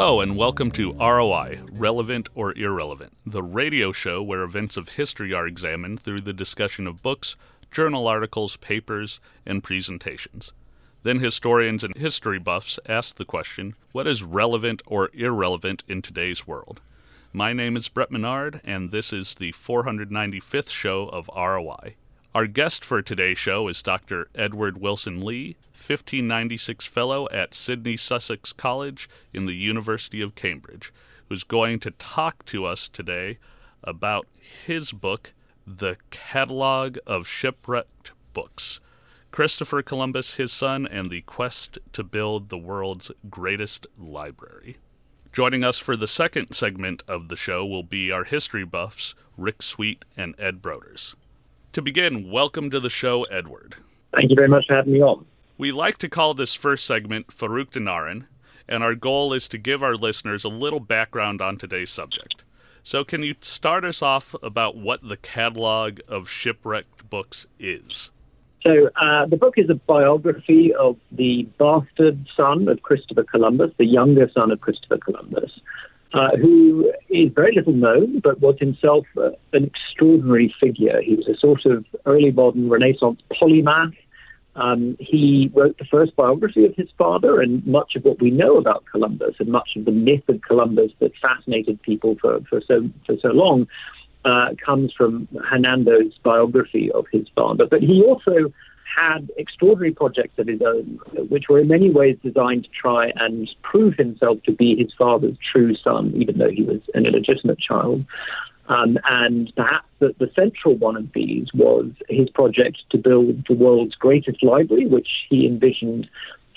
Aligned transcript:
Hello, 0.00 0.20
and 0.20 0.36
welcome 0.36 0.70
to 0.70 0.92
ROI, 0.92 1.58
Relevant 1.72 2.28
or 2.36 2.56
Irrelevant, 2.56 3.14
the 3.26 3.42
radio 3.42 3.90
show 3.90 4.22
where 4.22 4.44
events 4.44 4.76
of 4.76 4.90
history 4.90 5.34
are 5.34 5.44
examined 5.44 5.98
through 5.98 6.20
the 6.20 6.32
discussion 6.32 6.86
of 6.86 7.02
books, 7.02 7.34
journal 7.72 8.06
articles, 8.06 8.56
papers, 8.58 9.18
and 9.44 9.64
presentations. 9.64 10.52
Then 11.02 11.18
historians 11.18 11.82
and 11.82 11.96
history 11.96 12.38
buffs 12.38 12.78
ask 12.88 13.16
the 13.16 13.24
question 13.24 13.74
what 13.90 14.06
is 14.06 14.22
relevant 14.22 14.82
or 14.86 15.10
irrelevant 15.14 15.82
in 15.88 16.00
today's 16.00 16.46
world? 16.46 16.80
My 17.32 17.52
name 17.52 17.76
is 17.76 17.88
Brett 17.88 18.12
Menard, 18.12 18.60
and 18.62 18.92
this 18.92 19.12
is 19.12 19.34
the 19.34 19.50
495th 19.50 20.68
show 20.68 21.08
of 21.08 21.28
ROI. 21.34 21.96
Our 22.38 22.46
guest 22.46 22.84
for 22.84 23.02
today's 23.02 23.36
show 23.36 23.66
is 23.66 23.82
Dr. 23.82 24.28
Edward 24.32 24.78
Wilson 24.80 25.24
Lee, 25.24 25.56
1596 25.72 26.84
Fellow 26.86 27.26
at 27.32 27.52
Sidney 27.52 27.96
Sussex 27.96 28.52
College 28.52 29.10
in 29.34 29.46
the 29.46 29.56
University 29.56 30.20
of 30.20 30.36
Cambridge, 30.36 30.92
who's 31.28 31.42
going 31.42 31.80
to 31.80 31.90
talk 31.90 32.44
to 32.44 32.64
us 32.64 32.88
today 32.88 33.38
about 33.82 34.28
his 34.64 34.92
book, 34.92 35.32
The 35.66 35.96
Catalogue 36.10 36.98
of 37.08 37.26
Shipwrecked 37.26 38.12
Books 38.32 38.78
Christopher 39.32 39.82
Columbus, 39.82 40.34
his 40.34 40.52
son, 40.52 40.86
and 40.86 41.10
the 41.10 41.22
quest 41.22 41.76
to 41.92 42.04
build 42.04 42.50
the 42.50 42.56
world's 42.56 43.10
greatest 43.28 43.88
library. 43.98 44.76
Joining 45.32 45.64
us 45.64 45.78
for 45.80 45.96
the 45.96 46.06
second 46.06 46.52
segment 46.52 47.02
of 47.08 47.30
the 47.30 47.36
show 47.36 47.66
will 47.66 47.82
be 47.82 48.12
our 48.12 48.22
history 48.22 48.64
buffs, 48.64 49.16
Rick 49.36 49.60
Sweet 49.60 50.04
and 50.16 50.36
Ed 50.38 50.62
Broders. 50.62 51.16
To 51.78 51.82
begin, 51.82 52.28
welcome 52.28 52.70
to 52.70 52.80
the 52.80 52.90
show, 52.90 53.22
Edward. 53.22 53.76
Thank 54.12 54.30
you 54.30 54.34
very 54.34 54.48
much 54.48 54.66
for 54.66 54.74
having 54.74 54.94
me 54.94 55.00
on. 55.00 55.24
We 55.58 55.70
like 55.70 55.96
to 55.98 56.08
call 56.08 56.34
this 56.34 56.52
first 56.52 56.84
segment 56.84 57.28
Farouk 57.28 57.70
Dinarin, 57.70 58.24
and 58.68 58.82
our 58.82 58.96
goal 58.96 59.32
is 59.32 59.46
to 59.46 59.58
give 59.58 59.80
our 59.80 59.94
listeners 59.94 60.42
a 60.42 60.48
little 60.48 60.80
background 60.80 61.40
on 61.40 61.56
today's 61.56 61.90
subject. 61.90 62.42
So, 62.82 63.04
can 63.04 63.22
you 63.22 63.36
start 63.40 63.84
us 63.84 64.02
off 64.02 64.34
about 64.42 64.76
what 64.76 65.08
the 65.08 65.18
catalog 65.18 66.00
of 66.08 66.28
shipwrecked 66.28 67.08
books 67.08 67.46
is? 67.60 68.10
So, 68.64 68.90
uh, 69.00 69.26
the 69.26 69.36
book 69.36 69.54
is 69.56 69.70
a 69.70 69.76
biography 69.76 70.74
of 70.74 70.96
the 71.12 71.44
bastard 71.60 72.26
son 72.36 72.66
of 72.66 72.82
Christopher 72.82 73.22
Columbus, 73.22 73.70
the 73.78 73.86
younger 73.86 74.28
son 74.34 74.50
of 74.50 74.60
Christopher 74.60 74.98
Columbus 74.98 75.52
uh, 76.14 76.36
who 76.40 76.92
is 77.10 77.30
very 77.34 77.54
little 77.54 77.72
known, 77.72 78.20
but 78.20 78.40
was 78.40 78.56
himself 78.58 79.06
uh, 79.16 79.30
an 79.52 79.64
extraordinary 79.64 80.54
figure. 80.60 81.00
He 81.02 81.14
was 81.16 81.28
a 81.28 81.36
sort 81.36 81.66
of 81.66 81.84
early 82.06 82.30
modern 82.30 82.68
Renaissance 82.68 83.20
polymath. 83.30 83.96
Um, 84.56 84.96
he 84.98 85.50
wrote 85.54 85.78
the 85.78 85.84
first 85.84 86.16
biography 86.16 86.64
of 86.64 86.74
his 86.74 86.88
father, 86.96 87.40
and 87.40 87.64
much 87.66 87.94
of 87.94 88.04
what 88.04 88.20
we 88.20 88.30
know 88.30 88.56
about 88.56 88.84
Columbus 88.90 89.36
and 89.38 89.48
much 89.48 89.70
of 89.76 89.84
the 89.84 89.92
myth 89.92 90.28
of 90.28 90.40
Columbus 90.42 90.90
that 90.98 91.12
fascinated 91.20 91.80
people 91.82 92.16
for, 92.20 92.40
for 92.48 92.60
so 92.66 92.88
for 93.06 93.16
so 93.20 93.28
long 93.28 93.68
uh, 94.24 94.48
comes 94.64 94.92
from 94.92 95.28
Hernando's 95.48 96.12
biography 96.24 96.90
of 96.92 97.06
his 97.12 97.26
father. 97.36 97.66
But 97.66 97.82
he 97.82 98.02
also 98.02 98.52
had 98.98 99.30
extraordinary 99.36 99.92
projects 99.92 100.38
of 100.38 100.46
his 100.46 100.60
own, 100.62 100.98
which 101.28 101.48
were 101.48 101.58
in 101.58 101.68
many 101.68 101.90
ways 101.90 102.16
designed 102.22 102.64
to 102.64 102.70
try 102.70 103.12
and 103.16 103.48
prove 103.62 103.94
himself 103.96 104.42
to 104.44 104.52
be 104.52 104.76
his 104.76 104.92
father's 104.96 105.36
true 105.52 105.74
son, 105.76 106.12
even 106.16 106.38
though 106.38 106.50
he 106.50 106.62
was 106.62 106.80
an 106.94 107.06
illegitimate 107.06 107.58
child. 107.58 108.04
Um, 108.68 108.98
and 109.08 109.50
perhaps 109.56 109.88
the, 109.98 110.14
the, 110.18 110.30
central 110.34 110.74
one 110.74 110.96
of 110.96 111.10
these 111.14 111.48
was 111.54 111.86
his 112.08 112.28
project 112.28 112.78
to 112.90 112.98
build 112.98 113.46
the 113.48 113.54
world's 113.54 113.94
greatest 113.94 114.42
library, 114.42 114.86
which 114.86 115.08
he 115.30 115.46
envisioned 115.46 116.06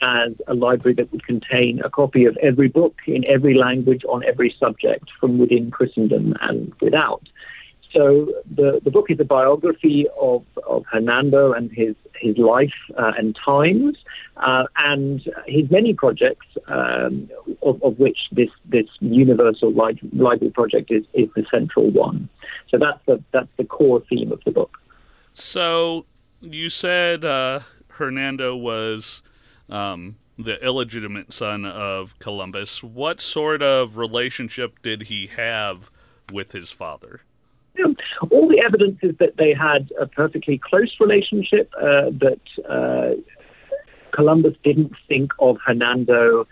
as 0.02 0.34
a 0.48 0.54
library 0.54 0.96
that 0.96 1.12
would 1.12 1.26
contain 1.26 1.80
a 1.84 1.90
copy 1.90 2.26
of 2.26 2.36
every 2.38 2.68
book 2.68 2.96
in 3.08 3.24
every 3.30 3.54
language 3.54 4.04
on 4.10 4.26
every 4.26 4.54
subject 4.60 5.10
from 5.20 5.38
within 5.38 5.72
Christendom 5.72 6.34
and 6.42 6.74
without. 6.82 7.22
So 7.94 8.34
the, 8.50 8.80
the 8.84 8.92
book 8.92 9.08
is 9.10 9.20
a 9.20 9.26
biography 9.26 10.08
of, 10.20 10.46
of 10.68 10.86
Hernando 10.90 11.52
and 11.52 11.70
his, 11.72 11.96
his 12.16 12.38
life 12.38 12.74
uh, 12.98 13.12
and 13.18 13.38
times, 13.44 13.98
uh, 14.38 14.64
and 14.78 15.22
his 15.46 15.70
many 15.70 15.94
projects, 15.94 16.48
um, 16.68 17.30
of, 17.62 17.84
of, 17.84 18.00
which 18.00 18.18
this, 18.32 18.50
this 18.66 18.86
universal 19.00 19.74
library 19.74 20.52
project 20.54 20.90
is, 20.90 21.04
is 21.14 21.28
the 21.36 21.46
central 21.52 21.92
one. 21.92 22.30
So 22.70 22.78
that's 22.78 23.00
the, 23.06 23.22
that's 23.34 23.50
the 23.58 23.66
core 23.66 24.02
theme 24.10 24.32
of 24.32 24.42
the 24.46 24.52
book. 24.52 24.78
So 25.34 26.06
you 26.40 26.70
said 26.70 27.26
uh, 27.26 27.60
Hernando 27.90 28.56
was 28.56 29.22
um, 29.70 30.16
the 30.38 30.64
illegitimate 30.64 31.34
son 31.34 31.66
of 31.66 32.18
Columbus. 32.20 32.84
What 32.84 33.20
sort 33.20 33.62
of 33.62 33.98
relationship 33.98 34.82
did 34.82 35.04
he 35.04 35.28
have 35.28 35.92
with 36.32 36.54
his 36.54 36.72
father? 36.72 37.22
All 38.30 38.48
the 38.48 38.62
evidence 38.66 39.00
is 39.02 39.16
that 39.20 39.38
they 39.38 39.54
had 39.54 39.90
a 40.00 40.06
perfectly 40.06 40.60
close 40.64 40.96
relationship, 41.00 41.72
uh, 41.78 42.10
that 42.12 42.42
uh, 42.70 43.12
Columbus 44.12 44.56
didn't 44.64 44.94
think 45.08 45.32
of 45.40 45.58
Hernando 45.66 46.48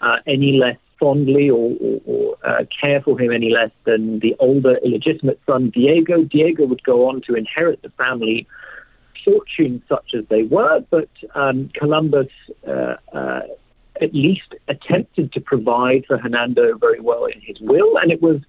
uh, 0.00 0.16
any 0.26 0.58
less 0.58 0.76
fondly 0.98 1.50
or, 1.50 1.72
or, 1.80 2.00
or 2.06 2.36
uh, 2.46 2.64
care 2.80 3.00
for 3.02 3.18
him 3.18 3.32
any 3.32 3.50
less 3.50 3.70
than 3.84 4.20
the 4.20 4.34
older 4.38 4.76
illegitimate 4.84 5.40
son 5.46 5.70
Diego. 5.70 6.22
Diego 6.24 6.66
would 6.66 6.82
go 6.84 7.08
on 7.08 7.22
to 7.26 7.34
inherit 7.34 7.82
the 7.82 7.90
family 7.90 8.46
fortunes 9.24 9.82
such 9.88 10.12
as 10.16 10.24
they 10.28 10.42
were, 10.42 10.84
but 10.90 11.08
um, 11.34 11.70
Columbus 11.74 12.28
uh, 12.68 12.96
uh, 13.12 13.40
at 14.02 14.12
least 14.12 14.54
attempted 14.68 15.32
to 15.32 15.40
provide 15.40 16.04
for 16.06 16.18
Hernando 16.18 16.76
very 16.76 17.00
well 17.00 17.24
in 17.26 17.40
his 17.40 17.58
will, 17.60 17.96
and 17.96 18.10
it 18.10 18.20
was 18.20 18.40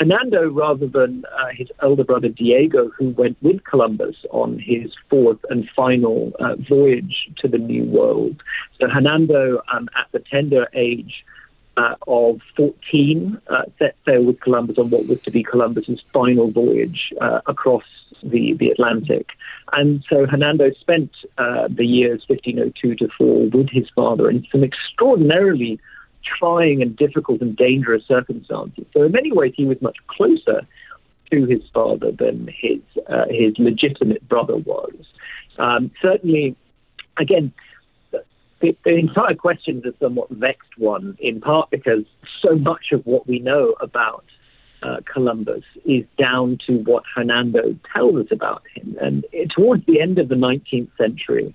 Hernando, 0.00 0.48
rather 0.48 0.86
than 0.86 1.24
uh, 1.26 1.48
his 1.54 1.68
elder 1.82 2.04
brother 2.04 2.28
Diego, 2.28 2.88
who 2.88 3.10
went 3.10 3.36
with 3.42 3.62
Columbus 3.64 4.16
on 4.30 4.58
his 4.58 4.90
fourth 5.10 5.38
and 5.50 5.68
final 5.76 6.32
uh, 6.40 6.56
voyage 6.56 7.28
to 7.36 7.48
the 7.48 7.58
New 7.58 7.84
World. 7.84 8.42
So 8.80 8.88
Hernando, 8.88 9.60
um, 9.70 9.90
at 9.94 10.10
the 10.12 10.20
tender 10.20 10.68
age 10.72 11.22
uh, 11.76 11.96
of 12.08 12.40
14, 12.56 13.38
uh, 13.48 13.62
set 13.78 13.94
sail 14.06 14.24
with 14.24 14.40
Columbus 14.40 14.78
on 14.78 14.88
what 14.88 15.06
was 15.06 15.20
to 15.20 15.30
be 15.30 15.42
Columbus's 15.42 16.00
final 16.14 16.50
voyage 16.50 17.12
uh, 17.20 17.42
across 17.46 17.84
the, 18.22 18.54
the 18.54 18.70
Atlantic. 18.70 19.28
And 19.74 20.02
so 20.08 20.24
Hernando 20.26 20.70
spent 20.80 21.10
uh, 21.36 21.68
the 21.68 21.84
years 21.84 22.24
1502 22.26 22.94
to 22.94 23.08
4 23.18 23.50
with 23.50 23.68
his 23.68 23.88
father 23.94 24.30
in 24.30 24.46
some 24.50 24.64
extraordinarily 24.64 25.78
trying 26.24 26.82
and 26.82 26.96
difficult 26.96 27.40
and 27.40 27.56
dangerous 27.56 28.04
circumstances. 28.06 28.84
So 28.92 29.04
in 29.04 29.12
many 29.12 29.32
ways, 29.32 29.52
he 29.56 29.64
was 29.64 29.80
much 29.80 29.96
closer 30.08 30.66
to 31.30 31.44
his 31.46 31.62
father 31.72 32.10
than 32.12 32.48
his 32.48 32.80
uh, 33.08 33.26
his 33.30 33.58
legitimate 33.58 34.26
brother 34.28 34.56
was. 34.56 34.94
Um, 35.58 35.90
certainly, 36.00 36.56
again. 37.18 37.52
The, 38.60 38.76
the 38.84 38.94
entire 38.94 39.34
question 39.34 39.78
is 39.78 39.94
a 39.94 39.96
somewhat 40.04 40.28
vexed 40.28 40.76
one, 40.76 41.16
in 41.18 41.40
part 41.40 41.70
because 41.70 42.04
so 42.42 42.56
much 42.56 42.92
of 42.92 43.06
what 43.06 43.26
we 43.26 43.38
know 43.38 43.74
about 43.80 44.26
uh, 44.82 44.96
Columbus 45.10 45.64
is 45.84 46.04
down 46.18 46.58
to 46.66 46.78
what 46.78 47.04
Hernando 47.14 47.74
tells 47.94 48.16
us 48.16 48.26
about 48.30 48.62
him. 48.74 48.96
And 49.00 49.24
towards 49.54 49.86
the 49.86 50.00
end 50.00 50.18
of 50.18 50.28
the 50.28 50.34
19th 50.34 50.90
century, 50.96 51.54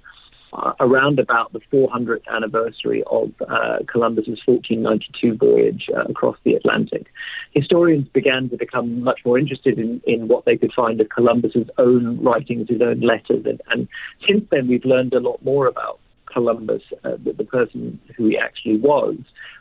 around 0.80 1.20
about 1.20 1.54
the 1.54 1.60
400th 1.72 2.28
anniversary 2.28 3.04
of 3.12 3.32
uh, 3.42 3.78
Columbus's 3.92 4.40
1492 4.46 5.36
voyage 5.36 5.90
uh, 5.96 6.04
across 6.10 6.38
the 6.44 6.54
Atlantic, 6.54 7.08
historians 7.52 8.08
began 8.10 8.50
to 8.50 8.58
become 8.58 9.04
much 9.04 9.22
more 9.26 9.38
interested 9.38 9.80
in, 9.80 10.02
in 10.06 10.28
what 10.28 10.46
they 10.46 10.58
could 10.58 10.74
find 10.74 11.00
of 11.02 11.10
Columbus's 11.10 11.70
own 11.78 12.22
writings, 12.22 12.70
his 12.70 12.82
own 12.82 13.02
letters, 13.02 13.46
and, 13.46 13.62
and 13.70 13.88
since 14.28 14.44
then 14.52 14.68
we've 14.68 14.86
learned 14.86 15.14
a 15.14 15.20
lot 15.20 15.44
more 15.44 15.68
about 15.68 16.00
Columbus, 16.36 16.82
uh, 17.04 17.12
the, 17.24 17.32
the, 17.32 17.46
person 17.46 17.98
who 18.18 18.28
he 18.28 18.38
actually 18.38 18.78
was, 18.78 19.16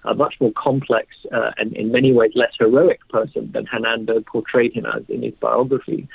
a 0.04 0.14
much 0.14 0.34
more 0.40 0.52
complex 0.56 1.06
uh, 1.32 1.52
and 1.56 1.72
in 1.74 1.92
many 1.92 2.12
ways 2.12 2.32
less 2.34 2.52
heroic 2.58 2.98
person 3.08 3.50
than 3.52 3.64
Hernando 3.66 4.20
portrayed 4.20 4.72
him 4.72 4.84
as 4.86 5.02
in 5.08 5.22
his 5.22 5.34
biography. 5.34 6.08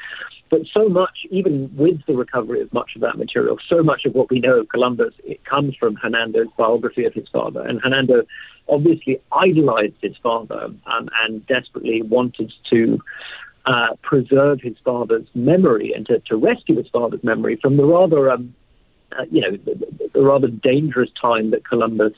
But 0.49 0.61
so 0.73 0.89
much, 0.89 1.25
even 1.29 1.69
with 1.75 2.03
the 2.07 2.15
recovery 2.15 2.61
of 2.61 2.73
much 2.73 2.91
of 2.95 3.01
that 3.01 3.17
material, 3.17 3.57
so 3.67 3.83
much 3.83 4.05
of 4.05 4.15
what 4.15 4.29
we 4.29 4.39
know 4.39 4.61
of 4.61 4.69
Columbus, 4.69 5.13
it 5.23 5.43
comes 5.45 5.75
from 5.75 5.95
Hernando's 5.95 6.47
biography 6.57 7.05
of 7.05 7.13
his 7.13 7.27
father. 7.31 7.61
And 7.61 7.79
Hernando 7.81 8.23
obviously 8.67 9.21
idolized 9.31 9.95
his 10.01 10.15
father 10.21 10.65
um, 10.85 11.09
and 11.21 11.45
desperately 11.47 12.01
wanted 12.01 12.51
to 12.71 12.99
uh, 13.65 13.95
preserve 14.01 14.61
his 14.61 14.75
father's 14.83 15.27
memory 15.35 15.93
and 15.93 16.05
to, 16.07 16.19
to, 16.19 16.35
rescue 16.37 16.77
his 16.77 16.87
father's 16.87 17.23
memory 17.23 17.57
from 17.61 17.77
the 17.77 17.85
rather, 17.85 18.31
um, 18.31 18.53
uh, 19.11 19.25
you 19.29 19.41
know, 19.41 19.51
the, 19.51 20.09
the, 20.13 20.21
rather 20.21 20.47
dangerous 20.47 21.09
time 21.21 21.51
that 21.51 21.67
Columbus, 21.67 22.13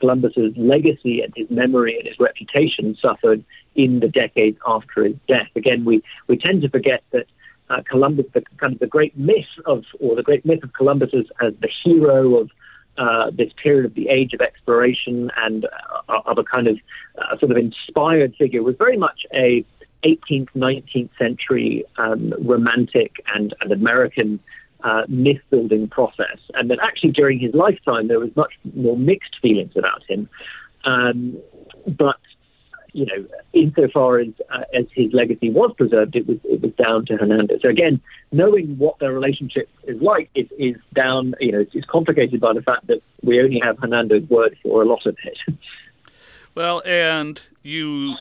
Columbus's 0.00 0.54
legacy 0.56 1.20
and 1.20 1.32
his 1.36 1.50
memory 1.50 1.98
and 1.98 2.06
his 2.06 2.18
reputation 2.18 2.96
suffered 3.02 3.44
in 3.74 4.00
the 4.00 4.08
decades 4.08 4.58
after 4.66 5.04
his 5.04 5.16
death. 5.28 5.48
Again, 5.56 5.84
we, 5.84 6.02
we 6.28 6.38
tend 6.38 6.62
to 6.62 6.70
forget 6.70 7.02
that 7.12 7.26
uh, 7.70 7.82
Columbus, 7.88 8.26
the 8.34 8.42
kind 8.58 8.72
of 8.72 8.78
the 8.78 8.86
great 8.86 9.16
myth 9.16 9.44
of, 9.64 9.84
or 10.00 10.16
the 10.16 10.22
great 10.22 10.44
myth 10.44 10.62
of 10.62 10.72
Columbus 10.72 11.10
as, 11.12 11.26
as 11.40 11.52
the 11.60 11.68
hero 11.84 12.36
of 12.36 12.50
uh, 12.98 13.30
this 13.30 13.52
period 13.62 13.84
of 13.84 13.94
the 13.94 14.08
age 14.08 14.32
of 14.32 14.40
exploration 14.40 15.30
and 15.36 15.66
uh, 16.08 16.20
of 16.24 16.38
a 16.38 16.44
kind 16.44 16.66
of 16.66 16.78
uh, 17.18 17.38
sort 17.38 17.50
of 17.50 17.58
inspired 17.58 18.34
figure 18.36 18.62
was 18.62 18.76
very 18.76 18.96
much 18.96 19.26
a 19.34 19.64
18th, 20.04 20.48
19th 20.56 21.10
century 21.18 21.84
um, 21.98 22.32
romantic 22.38 23.16
and, 23.34 23.54
and 23.60 23.72
American 23.72 24.40
uh, 24.84 25.02
myth 25.08 25.40
building 25.50 25.88
process. 25.88 26.38
And 26.54 26.70
that 26.70 26.78
actually 26.82 27.10
during 27.12 27.38
his 27.38 27.54
lifetime 27.54 28.08
there 28.08 28.20
was 28.20 28.34
much 28.36 28.54
more 28.74 28.96
mixed 28.96 29.36
feelings 29.42 29.72
about 29.76 30.02
him. 30.08 30.28
Um, 30.84 31.36
but 31.86 32.20
you 32.92 33.06
know, 33.06 33.26
insofar 33.52 34.18
as 34.20 34.28
uh, 34.50 34.64
as 34.74 34.86
his 34.92 35.12
legacy 35.12 35.50
was 35.50 35.72
preserved, 35.76 36.16
it 36.16 36.26
was 36.26 36.38
it 36.44 36.60
was 36.62 36.72
down 36.74 37.06
to 37.06 37.16
Hernando. 37.16 37.58
So 37.60 37.68
again, 37.68 38.00
knowing 38.32 38.78
what 38.78 38.98
their 38.98 39.12
relationship 39.12 39.68
is 39.84 40.00
like 40.00 40.30
is, 40.34 40.46
is 40.58 40.76
down. 40.94 41.34
You 41.40 41.52
know, 41.52 41.60
it's, 41.60 41.74
it's 41.74 41.86
complicated 41.86 42.40
by 42.40 42.52
the 42.52 42.62
fact 42.62 42.86
that 42.88 43.02
we 43.22 43.40
only 43.40 43.60
have 43.62 43.78
Hernando's 43.78 44.28
word 44.28 44.56
for 44.62 44.82
a 44.82 44.86
lot 44.86 45.06
of 45.06 45.16
it. 45.24 45.58
Well, 46.54 46.80
and 46.86 47.42
you 47.62 48.16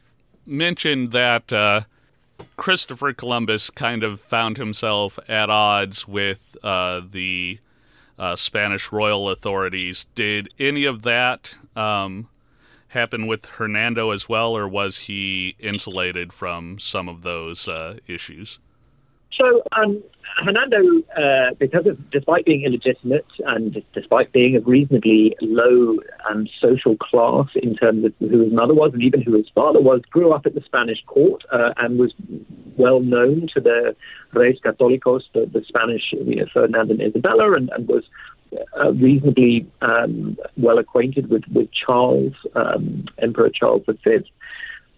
mentioned 0.46 1.14
that 1.14 1.54
uh, 1.54 1.82
Christopher 2.58 3.14
Columbus 3.14 3.70
kind 3.70 4.04
of 4.04 4.20
found 4.20 4.58
himself 4.58 5.18
at 5.30 5.50
odds 5.50 6.06
with 6.06 6.58
uh, 6.62 7.00
the 7.10 7.60
uh, 8.20 8.36
Spanish 8.36 8.92
royal 8.92 9.30
authorities. 9.30 10.06
Did 10.16 10.50
any 10.60 10.84
of 10.84 11.04
that 11.04 11.58
um, 11.78 12.28
happen 12.96 13.28
with 13.28 13.46
Hernando 13.46 14.10
as 14.10 14.28
well, 14.28 14.58
or 14.58 14.68
was 14.68 15.00
he 15.00 15.56
insulated 15.60 16.34
from 16.34 16.80
some 16.80 17.08
of 17.08 17.22
those 17.22 17.68
uh, 17.68 17.98
issues? 18.08 18.60
So 19.38 19.62
um, 19.74 20.02
Hernando, 20.44 20.80
uh, 21.18 21.54
because 21.60 21.86
of 21.86 22.10
despite 22.10 22.46
being 22.46 22.64
illegitimate 22.64 23.26
and 23.46 23.84
despite 23.94 24.32
being 24.32 24.56
of 24.56 24.66
reasonably 24.66 25.36
low 25.42 25.98
um, 26.30 26.48
social 26.62 26.96
class 26.98 27.48
in 27.56 27.76
terms 27.76 28.06
of 28.06 28.14
who 28.20 28.44
his 28.44 28.54
mother 28.54 28.74
was 28.74 28.92
and 28.94 29.04
even 29.04 29.22
who 29.22 29.34
his 29.34 29.50
father 29.54 29.82
was, 29.82 30.02
grew 30.10 30.32
up 30.34 30.46
at 30.46 30.56
the 30.56 30.62
Spanish 30.62 31.04
court 31.06 31.44
uh, 31.52 31.74
and 31.78 32.00
was 32.00 32.14
well 32.78 33.02
known 33.02 33.48
to 33.54 33.62
the 33.62 33.96
Reyes 34.34 34.60
Católicos, 34.64 35.22
the, 35.34 35.46
the 35.52 35.64
Spanish 35.68 36.14
you 36.14 36.38
know, 36.38 36.46
Ferdinand 36.54 36.92
and 36.92 37.02
Isabella, 37.02 37.54
and, 37.56 37.70
and 37.70 37.88
was 37.88 38.04
uh, 38.80 38.92
reasonably 38.94 39.70
um, 39.82 40.38
well 40.58 40.78
acquainted 40.78 41.30
with, 41.30 41.44
with 41.54 41.70
Charles, 41.72 42.34
um, 42.56 43.06
Emperor 43.22 43.50
Charles 43.50 43.84
V. 43.88 44.18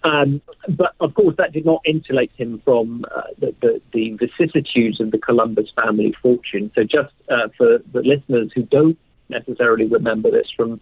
Um, 0.03 0.41
but 0.69 0.93
of 0.99 1.13
course, 1.15 1.35
that 1.37 1.53
did 1.53 1.65
not 1.65 1.81
insulate 1.85 2.31
him 2.37 2.61
from 2.63 3.05
uh, 3.15 3.21
the, 3.39 3.55
the, 3.61 3.81
the, 3.93 4.11
vicissitudes 4.11 5.01
of 5.01 5.11
the 5.11 5.17
Columbus 5.17 5.69
family 5.75 6.15
fortune. 6.21 6.71
So, 6.75 6.83
just 6.83 7.13
uh, 7.29 7.47
for 7.57 7.79
the 7.91 8.01
listeners 8.01 8.51
who 8.53 8.63
don't 8.63 8.97
necessarily 9.29 9.85
remember 9.85 10.29
this 10.31 10.47
from 10.55 10.79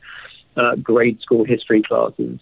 uh, 0.58 0.76
grade 0.76 1.20
school 1.22 1.46
history 1.46 1.82
classes, 1.82 2.40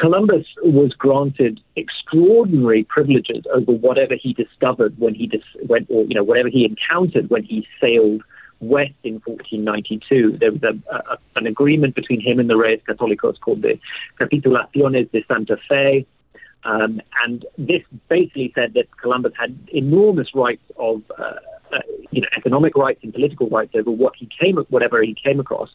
Columbus 0.00 0.46
was 0.62 0.92
granted 0.94 1.60
extraordinary 1.76 2.84
privileges 2.84 3.44
over 3.52 3.72
whatever 3.72 4.14
he 4.20 4.32
discovered 4.32 4.98
when 4.98 5.14
he 5.14 5.26
dis- 5.26 5.42
went, 5.68 5.88
or 5.90 6.04
you 6.04 6.14
know, 6.14 6.24
whatever 6.24 6.48
he 6.48 6.64
encountered 6.64 7.28
when 7.28 7.42
he 7.42 7.66
sailed 7.80 8.22
west 8.60 8.94
in 9.02 9.14
1492. 9.24 10.38
There 10.38 10.52
was 10.52 10.62
a, 10.62 10.94
a, 10.94 11.18
an 11.36 11.46
agreement 11.46 11.94
between 11.94 12.20
him 12.20 12.38
and 12.38 12.48
the 12.48 12.56
Reyes 12.56 12.80
Católicos 12.88 13.40
called 13.40 13.62
the 13.62 13.78
Capitulaciones 14.20 15.10
de 15.10 15.24
Santa 15.26 15.56
Fe. 15.68 16.06
Um, 16.64 17.00
and 17.24 17.46
this 17.56 17.82
basically 18.08 18.52
said 18.54 18.74
that 18.74 18.94
Columbus 19.00 19.32
had 19.38 19.56
enormous 19.72 20.28
rights 20.34 20.62
of, 20.76 21.02
uh, 21.18 21.36
uh, 21.72 21.78
you 22.10 22.20
know, 22.20 22.28
economic 22.36 22.76
rights 22.76 23.00
and 23.02 23.14
political 23.14 23.48
rights 23.48 23.72
over 23.74 23.90
what 23.90 24.14
he 24.16 24.28
came, 24.38 24.56
whatever 24.68 25.02
he 25.02 25.14
came 25.14 25.40
across. 25.40 25.70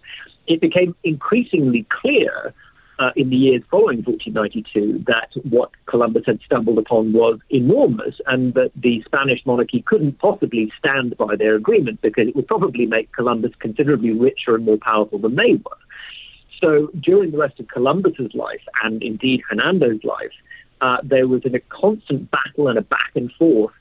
It 0.46 0.62
became 0.62 0.96
increasingly 1.04 1.88
clear 1.90 2.54
uh, 3.00 3.12
in 3.16 3.30
the 3.30 3.36
years 3.36 3.62
following 3.70 4.04
1492 4.04 5.04
that 5.08 5.30
what 5.50 5.72
Columbus 5.86 6.24
had 6.26 6.40
stumbled 6.46 6.78
upon 6.78 7.14
was 7.14 7.40
enormous 7.50 8.16
and 8.28 8.54
that 8.54 8.72
the 8.76 9.04
Spanish 9.06 9.46
monarchy 9.46 9.82
couldn't 9.82 10.20
possibly 10.20 10.72
stand 10.80 11.16
by 11.18 11.36
their 11.36 11.56
agreement 11.56 12.02
because 12.02 12.28
it 12.28 12.36
would 12.36 12.48
probably 12.48 12.86
make 12.86 13.12
Columbus 13.12 13.52
considerably 13.60 14.12
richer 14.12 14.56
and 14.56 14.66
more 14.66 14.78
powerful 14.78 15.20
than 15.20 15.36
they 15.36 15.54
were. 15.54 15.78
So 16.62 16.90
during 17.00 17.32
the 17.32 17.38
rest 17.38 17.60
of 17.60 17.68
Columbus's 17.68 18.34
life 18.34 18.64
and 18.84 19.04
indeed 19.04 19.42
Hernando's 19.50 20.04
life, 20.04 20.32
uh, 20.82 20.98
there 21.04 21.28
was 21.28 21.42
a 21.46 21.60
constant 21.70 22.32
battle 22.32 22.68
and 22.68 22.78
a 22.78 22.82
back 22.82 23.12
and 23.16 23.32
forth 23.34 23.74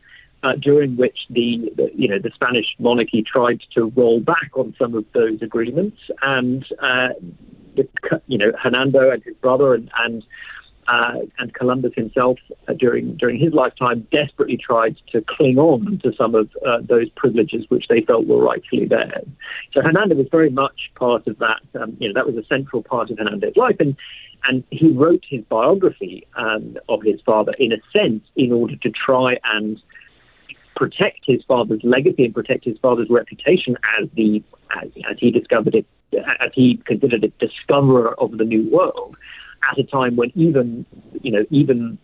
uh, 0.44 0.52
during 0.60 0.96
which 0.96 1.18
the, 1.30 1.72
the, 1.76 1.90
you 1.94 2.06
know 2.06 2.18
the 2.18 2.30
Spanish 2.34 2.66
monarchy 2.78 3.22
tried 3.22 3.60
to 3.74 3.90
roll 3.96 4.20
back 4.20 4.50
on 4.54 4.74
some 4.78 4.94
of 4.94 5.04
those 5.14 5.40
agreements, 5.40 5.96
and 6.22 6.64
uh, 6.82 7.08
you 8.26 8.38
know 8.38 8.52
Hernando 8.62 9.10
and 9.10 9.22
his 9.22 9.34
brother 9.36 9.74
and 9.74 9.90
and 9.98 10.24
uh, 10.86 11.20
and 11.38 11.54
Columbus 11.54 11.92
himself 11.96 12.38
uh, 12.68 12.74
during 12.74 13.16
during 13.16 13.38
his 13.38 13.52
lifetime 13.52 14.06
desperately 14.12 14.56
tried 14.56 14.96
to 15.12 15.24
cling 15.26 15.58
on 15.58 15.98
to 16.02 16.12
some 16.16 16.34
of 16.34 16.50
uh, 16.66 16.78
those 16.82 17.08
privileges 17.10 17.64
which 17.68 17.86
they 17.88 18.02
felt 18.02 18.26
were 18.26 18.42
rightfully 18.42 18.86
theirs. 18.86 19.26
So 19.72 19.80
Hernando 19.80 20.14
was 20.14 20.26
very 20.30 20.50
much 20.50 20.90
part 20.94 21.26
of 21.26 21.38
that. 21.38 21.60
Um, 21.80 21.96
you 22.00 22.08
know 22.08 22.14
that 22.14 22.26
was 22.26 22.36
a 22.36 22.46
central 22.46 22.82
part 22.82 23.10
of 23.10 23.18
Hernando's 23.18 23.56
life, 23.56 23.76
and 23.80 23.96
and 24.46 24.62
he 24.70 24.90
wrote 24.90 25.24
his 25.28 25.42
biography 25.44 26.26
um, 26.36 26.76
of 26.88 27.02
his 27.02 27.20
father 27.24 27.54
in 27.58 27.72
a 27.72 27.78
sense 27.92 28.22
in 28.36 28.52
order 28.52 28.76
to 28.76 28.90
try 28.90 29.38
and 29.44 29.80
protect 30.76 31.20
his 31.24 31.42
father's 31.46 31.80
legacy 31.82 32.24
and 32.24 32.34
protect 32.34 32.64
his 32.64 32.78
father's 32.78 33.08
reputation 33.10 33.76
as 34.00 34.08
the 34.14 34.42
as, 34.82 34.90
as 35.10 35.16
he 35.18 35.30
discovered 35.30 35.74
it 35.74 35.86
as 36.40 36.50
he 36.54 36.80
considered 36.86 37.24
it 37.24 37.36
discoverer 37.38 38.14
of 38.20 38.38
the 38.38 38.44
new 38.44 38.68
world 38.70 39.16
at 39.70 39.78
a 39.78 39.84
time 39.84 40.16
when 40.16 40.30
even 40.34 40.84
you 41.22 41.30
know 41.30 41.44
even 41.50 41.98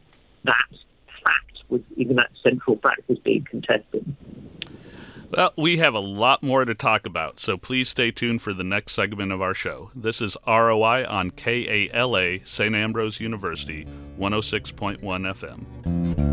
that 0.44 0.68
fact 1.22 1.58
was 1.68 1.80
even 1.96 2.16
that 2.16 2.30
central 2.42 2.76
fact 2.76 3.02
was 3.08 3.18
being 3.18 3.44
contested. 3.48 4.04
Well, 5.30 5.52
we 5.56 5.76
have 5.76 5.94
a 5.94 6.00
lot 6.00 6.42
more 6.42 6.64
to 6.64 6.74
talk 6.74 7.06
about, 7.06 7.38
so 7.38 7.56
please 7.56 7.88
stay 7.88 8.10
tuned 8.10 8.42
for 8.42 8.52
the 8.52 8.64
next 8.64 8.94
segment 8.94 9.30
of 9.30 9.40
our 9.40 9.54
show. 9.54 9.92
This 9.94 10.20
is 10.20 10.36
ROI 10.44 11.06
on 11.06 11.30
KALA 11.30 12.44
St. 12.44 12.74
Ambrose 12.74 13.20
University, 13.20 13.86
106.1 14.18 14.98
FM. 15.00 16.29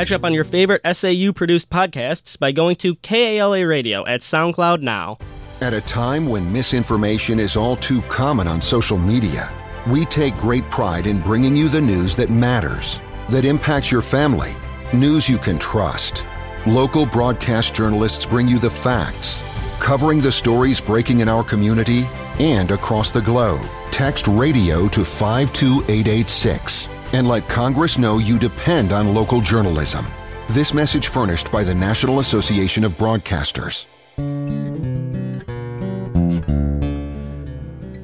Catch 0.00 0.12
up 0.12 0.24
on 0.24 0.32
your 0.32 0.44
favorite 0.44 0.80
SAU 0.96 1.30
produced 1.34 1.68
podcasts 1.68 2.38
by 2.38 2.52
going 2.52 2.76
to 2.76 2.94
KALA 2.94 3.66
Radio 3.66 4.06
at 4.06 4.22
SoundCloud 4.22 4.80
now. 4.80 5.18
At 5.60 5.74
a 5.74 5.82
time 5.82 6.24
when 6.24 6.50
misinformation 6.50 7.38
is 7.38 7.54
all 7.54 7.76
too 7.76 8.00
common 8.08 8.48
on 8.48 8.62
social 8.62 8.96
media, 8.96 9.52
we 9.86 10.06
take 10.06 10.34
great 10.38 10.64
pride 10.70 11.06
in 11.06 11.20
bringing 11.20 11.54
you 11.54 11.68
the 11.68 11.82
news 11.82 12.16
that 12.16 12.30
matters, 12.30 13.02
that 13.28 13.44
impacts 13.44 13.92
your 13.92 14.00
family, 14.00 14.56
news 14.94 15.28
you 15.28 15.36
can 15.36 15.58
trust. 15.58 16.24
Local 16.66 17.04
broadcast 17.04 17.74
journalists 17.74 18.24
bring 18.24 18.48
you 18.48 18.58
the 18.58 18.70
facts, 18.70 19.44
covering 19.80 20.22
the 20.22 20.32
stories 20.32 20.80
breaking 20.80 21.20
in 21.20 21.28
our 21.28 21.44
community 21.44 22.08
and 22.38 22.70
across 22.70 23.10
the 23.10 23.20
globe. 23.20 23.60
Text 23.90 24.28
radio 24.28 24.88
to 24.88 25.04
52886 25.04 26.88
and 27.12 27.28
let 27.28 27.48
Congress 27.48 27.98
know 27.98 28.18
you 28.18 28.38
depend 28.38 28.92
on 28.92 29.14
local 29.14 29.40
journalism. 29.40 30.06
This 30.48 30.74
message 30.74 31.08
furnished 31.08 31.50
by 31.52 31.64
the 31.64 31.74
National 31.74 32.18
Association 32.18 32.84
of 32.84 32.92
Broadcasters. 32.92 33.86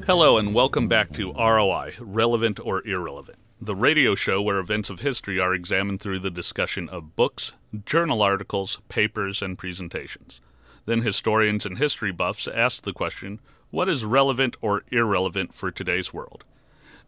Hello, 0.05 0.37
and 0.37 0.53
welcome 0.53 0.87
back 0.87 1.11
to 1.13 1.33
ROI 1.33 1.95
Relevant 1.99 2.61
or 2.61 2.81
Irrelevant, 2.87 3.37
the 3.59 3.75
radio 3.75 4.15
show 4.15 4.41
where 4.41 4.57
events 4.57 4.89
of 4.89 5.01
history 5.01 5.37
are 5.37 5.53
examined 5.53 5.99
through 5.99 6.19
the 6.19 6.29
discussion 6.29 6.87
of 6.87 7.15
books, 7.17 7.51
journal 7.85 8.21
articles, 8.21 8.79
papers, 8.87 9.41
and 9.41 9.57
presentations. 9.57 10.39
Then 10.85 11.01
historians 11.01 11.65
and 11.65 11.77
history 11.77 12.13
buffs 12.13 12.47
ask 12.47 12.83
the 12.83 12.93
question 12.93 13.41
what 13.69 13.89
is 13.89 14.05
relevant 14.05 14.55
or 14.61 14.83
irrelevant 14.91 15.53
for 15.53 15.71
today's 15.71 16.13
world? 16.13 16.45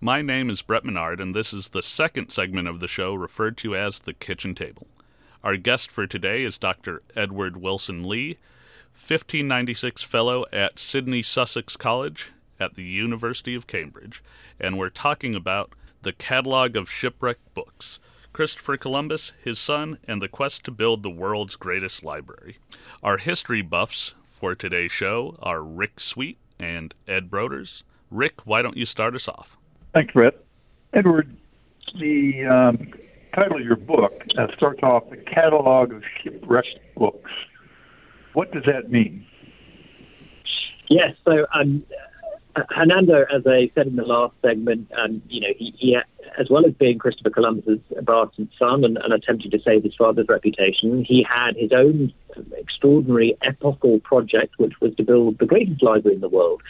My 0.02 0.22
name 0.22 0.50
is 0.50 0.62
Brett 0.62 0.86
Menard, 0.86 1.20
and 1.20 1.36
this 1.36 1.52
is 1.52 1.70
the 1.70 1.82
second 1.82 2.30
segment 2.30 2.70
of 2.70 2.80
the 2.80 2.88
show 2.88 3.14
referred 3.14 3.58
to 3.58 3.76
as 3.76 4.00
the 4.00 4.14
Kitchen 4.14 4.56
Table. 4.56 4.88
Our 5.44 5.58
guest 5.58 5.92
for 5.92 6.08
today 6.08 6.46
is 6.46 6.58
Dr. 6.58 7.04
Edward 7.18 7.58
Wilson 7.58 8.08
Lee, 8.08 8.38
1596 8.94 10.02
Fellow 10.04 10.46
at 10.54 10.80
Sidney 10.80 11.22
Sussex 11.22 11.76
College 11.76 12.32
at 12.62 12.76
the 12.76 12.84
University 12.84 13.56
of 13.56 13.68
Cambridge, 13.68 14.24
and 14.58 14.78
we're 14.78 14.90
talking 14.90 15.36
about 15.36 15.74
the 16.04 16.14
Catalogue 16.14 16.78
of 16.78 16.90
Shipwrecked 16.90 17.54
Books. 17.54 18.00
Christopher 18.32 18.78
Columbus, 18.78 19.34
his 19.44 19.60
son, 19.60 19.98
and 20.08 20.22
the 20.22 20.30
quest 20.30 20.64
to 20.64 20.72
build 20.72 21.04
the 21.04 21.10
world's 21.10 21.58
greatest 21.58 22.06
library. 22.06 22.58
Our 23.04 23.18
history 23.18 23.62
buffs 23.62 24.14
for 24.24 24.56
today's 24.56 24.94
show 24.94 25.36
are 25.42 25.62
Rick 25.62 26.00
Sweet 26.00 26.38
and 26.58 26.96
Ed 27.06 27.30
Broders. 27.30 27.84
Rick, 28.10 28.48
why 28.48 28.62
don't 28.62 28.78
you 28.78 28.86
start 28.86 29.14
us 29.14 29.28
off? 29.28 29.59
Thanks, 29.94 30.14
Brett. 30.14 30.36
Edward, 30.94 31.36
the 32.00 32.46
um, 32.46 32.94
title 33.34 33.58
of 33.58 33.64
your 33.64 33.76
book 33.76 34.22
uh, 34.38 34.48
starts 34.56 34.82
off 34.84 35.10
the 35.10 35.18
catalog 35.18 35.94
of 35.94 36.04
shipwrecked 36.22 36.80
books. 36.96 37.32
what 38.34 38.52
does 38.52 38.64
that 38.66 38.92
mean? 38.92 39.26
Yes, 40.90 41.16
so 41.24 41.46
um, 41.54 41.84
Hernando, 42.70 43.26
as 43.34 43.44
I 43.46 43.72
said 43.76 43.88
in 43.88 43.96
the 43.96 44.04
last 44.04 44.34
segment, 44.42 44.92
um, 44.98 45.22
you 45.30 45.42
know, 45.42 45.54
he, 45.58 45.74
he, 45.78 45.98
as 46.40 46.50
well 46.50 46.66
as 46.66 46.74
being 46.74 46.98
Christopher 46.98 47.30
Columbus's 47.30 47.80
bastard 48.04 48.50
son 48.58 48.84
and, 48.84 48.98
and 48.98 49.14
attempting 49.14 49.52
to 49.52 49.60
save 49.62 49.84
his 49.84 49.96
father's 49.96 50.28
reputation, 50.28 51.04
he 51.04 51.24
had 51.24 51.56
his 51.56 51.72
own 51.72 52.12
extraordinary 52.58 53.38
epochal 53.44 54.00
project, 54.00 54.56
which 54.58 54.74
was 54.82 54.96
to 54.96 55.04
build 55.04 55.38
the 55.40 55.46
greatest 55.46 55.84
library 55.84 56.16
in 56.16 56.22
the 56.22 56.30
world. 56.30 56.62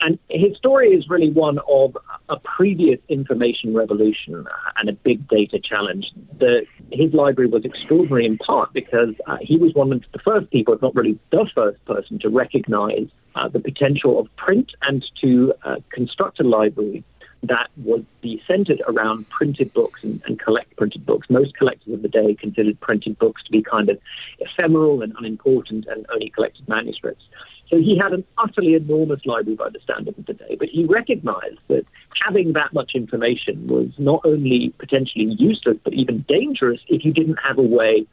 And 0.00 0.18
his 0.30 0.56
story 0.56 0.88
is 0.90 1.08
really 1.08 1.30
one 1.30 1.58
of 1.68 1.96
a 2.28 2.36
previous 2.38 2.98
information 3.08 3.74
revolution 3.74 4.46
and 4.76 4.88
a 4.88 4.92
big 4.92 5.28
data 5.28 5.58
challenge. 5.62 6.06
The, 6.38 6.66
his 6.90 7.12
library 7.12 7.50
was 7.50 7.64
extraordinary 7.64 8.24
in 8.24 8.38
part 8.38 8.72
because 8.72 9.14
uh, 9.26 9.36
he 9.42 9.58
was 9.58 9.74
one 9.74 9.92
of 9.92 10.02
the 10.12 10.18
first 10.18 10.50
people, 10.50 10.74
if 10.74 10.80
not 10.80 10.94
really 10.94 11.18
the 11.30 11.46
first 11.54 11.84
person, 11.84 12.18
to 12.20 12.30
recognize 12.30 13.08
uh, 13.34 13.48
the 13.48 13.60
potential 13.60 14.18
of 14.18 14.34
print 14.36 14.72
and 14.82 15.04
to 15.20 15.52
uh, 15.64 15.76
construct 15.92 16.40
a 16.40 16.44
library 16.44 17.04
that 17.42 17.68
would 17.78 18.06
be 18.20 18.42
centered 18.46 18.82
around 18.86 19.28
printed 19.30 19.72
books 19.72 20.00
and, 20.02 20.20
and, 20.26 20.38
collect 20.38 20.76
printed 20.76 21.06
books. 21.06 21.28
Most 21.30 21.56
collectors 21.56 21.94
of 21.94 22.02
the 22.02 22.08
day 22.08 22.34
considered 22.34 22.78
printed 22.80 23.18
books 23.18 23.42
to 23.44 23.50
be 23.50 23.62
kind 23.62 23.88
of 23.88 23.98
ephemeral 24.40 25.00
and 25.00 25.14
unimportant 25.18 25.86
and 25.88 26.04
only 26.12 26.28
collected 26.30 26.68
manuscripts. 26.68 27.24
So 27.70 27.76
he 27.76 27.96
had 27.96 28.12
an 28.12 28.24
utterly 28.36 28.74
enormous 28.74 29.20
library 29.24 29.56
by 29.56 29.70
the 29.70 29.78
standards 29.80 30.18
of 30.18 30.26
the 30.26 30.34
day, 30.34 30.56
but 30.58 30.68
he 30.68 30.84
recognized 30.84 31.60
that 31.68 31.86
having 32.26 32.52
that 32.54 32.72
much 32.72 32.92
information 32.94 33.68
was 33.68 33.90
not 33.96 34.22
only 34.24 34.74
potentially 34.78 35.36
useless, 35.38 35.76
but 35.84 35.94
even 35.94 36.24
dangerous 36.28 36.80
if 36.88 37.04
you 37.04 37.12
didn't 37.12 37.38
have 37.46 37.58
a 37.58 37.62
way 37.62 38.04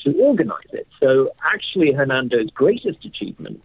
to 0.00 0.12
organize 0.18 0.72
it. 0.72 0.88
So 0.98 1.30
actually, 1.44 1.92
Hernando's 1.92 2.50
greatest 2.50 3.04
achievement 3.04 3.62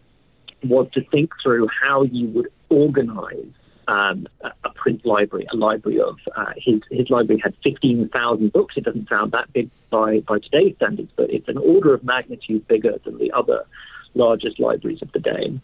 was 0.64 0.88
to 0.94 1.02
think 1.06 1.32
through 1.42 1.68
how 1.82 2.04
you 2.04 2.28
would 2.30 2.50
organize 2.70 3.52
um, 3.88 4.28
a, 4.64 4.70
print 4.70 5.06
library, 5.06 5.48
a 5.52 5.56
library 5.56 6.00
of 6.00 6.18
uh, 6.36 6.54
his 6.58 6.82
his 6.92 7.10
library 7.10 7.40
had 7.44 7.54
15,000 7.64 8.52
books. 8.52 8.76
It 8.78 8.84
doesn't 8.84 9.10
sound 9.10 9.32
that 9.32 9.52
big 9.54 9.70
by 9.90 10.20
by 10.20 10.40
today's 10.40 10.76
standards, 10.76 11.12
but 11.16 11.30
it's 11.30 11.48
an 11.48 11.58
order 11.58 11.94
of 11.94 12.04
magnitude 12.04 12.68
bigger 12.68 13.00
than 13.06 13.18
the 13.18 13.32
other 13.32 13.64
largest 14.16 14.60
libraries 14.60 15.02
of 15.02 15.12
the 15.12 15.20
day. 15.20 15.60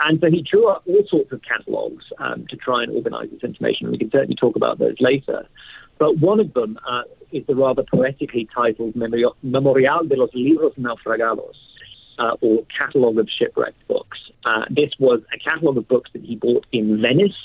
And 0.00 0.20
so 0.20 0.30
he 0.30 0.42
drew 0.42 0.68
up 0.68 0.82
all 0.86 1.02
sorts 1.08 1.32
of 1.32 1.40
catalogs 1.42 2.04
um, 2.18 2.46
to 2.48 2.56
try 2.56 2.82
and 2.82 2.92
organize 2.92 3.28
this 3.30 3.42
information. 3.42 3.90
We 3.90 3.98
can 3.98 4.10
certainly 4.10 4.36
talk 4.36 4.56
about 4.56 4.78
those 4.78 4.96
later. 5.00 5.46
But 5.98 6.18
one 6.18 6.40
of 6.40 6.52
them 6.54 6.78
uh, 6.88 7.02
is 7.32 7.46
the 7.46 7.54
rather 7.54 7.82
poetically 7.82 8.48
titled 8.54 8.94
Memorial 8.96 10.04
de 10.04 10.16
los 10.16 10.30
Libros 10.34 10.74
Naufragados, 10.78 11.54
uh, 12.18 12.36
or 12.40 12.64
Catalogue 12.76 13.18
of 13.18 13.28
Shipwrecked 13.28 13.86
Books. 13.88 14.18
Uh, 14.44 14.64
this 14.70 14.90
was 14.98 15.20
a 15.34 15.38
catalogue 15.38 15.76
of 15.76 15.88
books 15.88 16.10
that 16.12 16.22
he 16.22 16.36
bought 16.36 16.66
in 16.72 17.00
Venice 17.00 17.36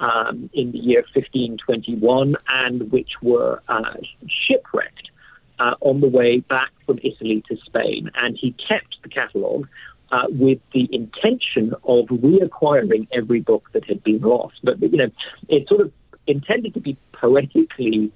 um, 0.00 0.50
in 0.52 0.72
the 0.72 0.78
year 0.78 1.04
1521 1.14 2.36
and 2.48 2.90
which 2.90 3.10
were 3.22 3.62
uh, 3.68 3.94
shipwrecked 4.26 5.10
uh, 5.58 5.74
on 5.80 6.00
the 6.00 6.08
way 6.08 6.40
back 6.40 6.70
from 6.86 6.98
Italy 7.02 7.44
to 7.48 7.56
Spain. 7.64 8.10
And 8.14 8.36
he 8.38 8.54
kept 8.68 8.96
the 9.02 9.08
catalogue 9.08 9.68
uh, 10.10 10.26
with 10.28 10.58
the 10.72 10.88
intention 10.92 11.74
of 11.84 12.06
reacquiring 12.06 13.06
every 13.12 13.40
book 13.40 13.68
that 13.72 13.84
had 13.84 14.02
been 14.02 14.20
lost. 14.20 14.56
But, 14.62 14.80
you 14.80 14.96
know, 14.96 15.10
it's 15.48 15.68
sort 15.68 15.82
of 15.82 15.92
intended 16.26 16.74
to 16.74 16.80
be 16.80 16.96
poetically 17.12 18.12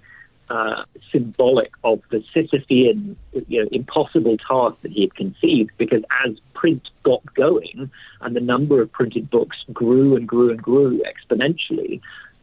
uh, 0.50 0.84
symbolic 1.10 1.72
of 1.84 2.02
the 2.10 2.22
Sisyphean, 2.34 3.16
you 3.48 3.62
know, 3.62 3.68
impossible 3.72 4.36
task 4.38 4.76
that 4.82 4.92
he 4.92 5.02
had 5.02 5.14
conceived. 5.14 5.70
Because 5.78 6.02
as 6.24 6.34
print 6.54 6.82
got 7.02 7.22
going 7.34 7.90
and 8.20 8.36
the 8.36 8.40
number 8.40 8.80
of 8.80 8.92
printed 8.92 9.30
books 9.30 9.56
grew 9.72 10.16
and 10.16 10.26
grew 10.26 10.50
and 10.50 10.62
grew 10.62 11.00
exponentially, 11.02 12.00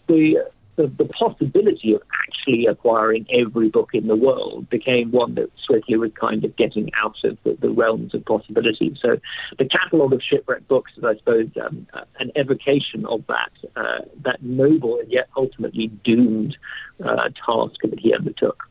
the 0.08 0.43
the, 0.75 0.88
the 0.88 1.06
possibility 1.06 1.94
of 1.94 2.01
actually 2.28 2.66
acquiring 2.66 3.25
every 3.32 3.70
book 3.70 3.90
in 3.94 4.08
the 4.08 4.16
world 4.16 4.70
became 4.70 5.12
one 5.12 5.36
that 5.36 5.50
swiftly 5.66 5.98
was 5.98 6.12
kind 6.20 6.44
of 6.44 6.56
getting 6.56 6.90
out 6.96 7.16
of 7.24 7.38
the, 7.44 7.58
the 7.60 7.70
realms 7.70 8.13
of 8.16 8.24
possibility. 8.25 8.98
So 9.01 9.18
the 9.58 9.66
catalogue 9.66 10.13
of 10.13 10.22
shipwrecked 10.22 10.68
books 10.68 10.92
is, 10.98 11.04
I 11.04 11.16
suppose, 11.18 11.50
um, 11.63 11.88
an 12.20 12.32
evocation 12.36 13.06
of 13.06 13.24
that 13.28 13.51
uh, 13.75 14.06
that 14.24 14.42
noble 14.42 15.00
and 15.00 15.12
yet 15.12 15.28
ultimately 15.36 15.88
doomed 16.04 16.58
uh, 17.04 17.30
task 17.46 17.75
that 17.84 18.00
he 18.00 18.13
undertook. 18.13 18.63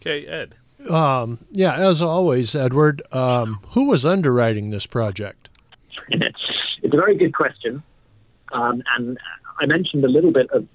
Okay, 0.00 0.26
Ed. 0.26 0.54
Um, 0.88 1.40
yeah, 1.50 1.74
as 1.74 2.00
always, 2.00 2.54
Edward, 2.54 3.02
um, 3.12 3.60
who 3.70 3.86
was 3.86 4.06
underwriting 4.06 4.68
this 4.70 4.86
project? 4.86 5.48
it's 6.08 6.94
a 6.94 6.96
very 6.96 7.16
good 7.16 7.34
question. 7.34 7.82
Um, 8.52 8.82
and 8.96 9.18
I 9.60 9.66
mentioned 9.66 10.04
a 10.04 10.08
little 10.08 10.32
bit 10.32 10.50
of 10.50 10.66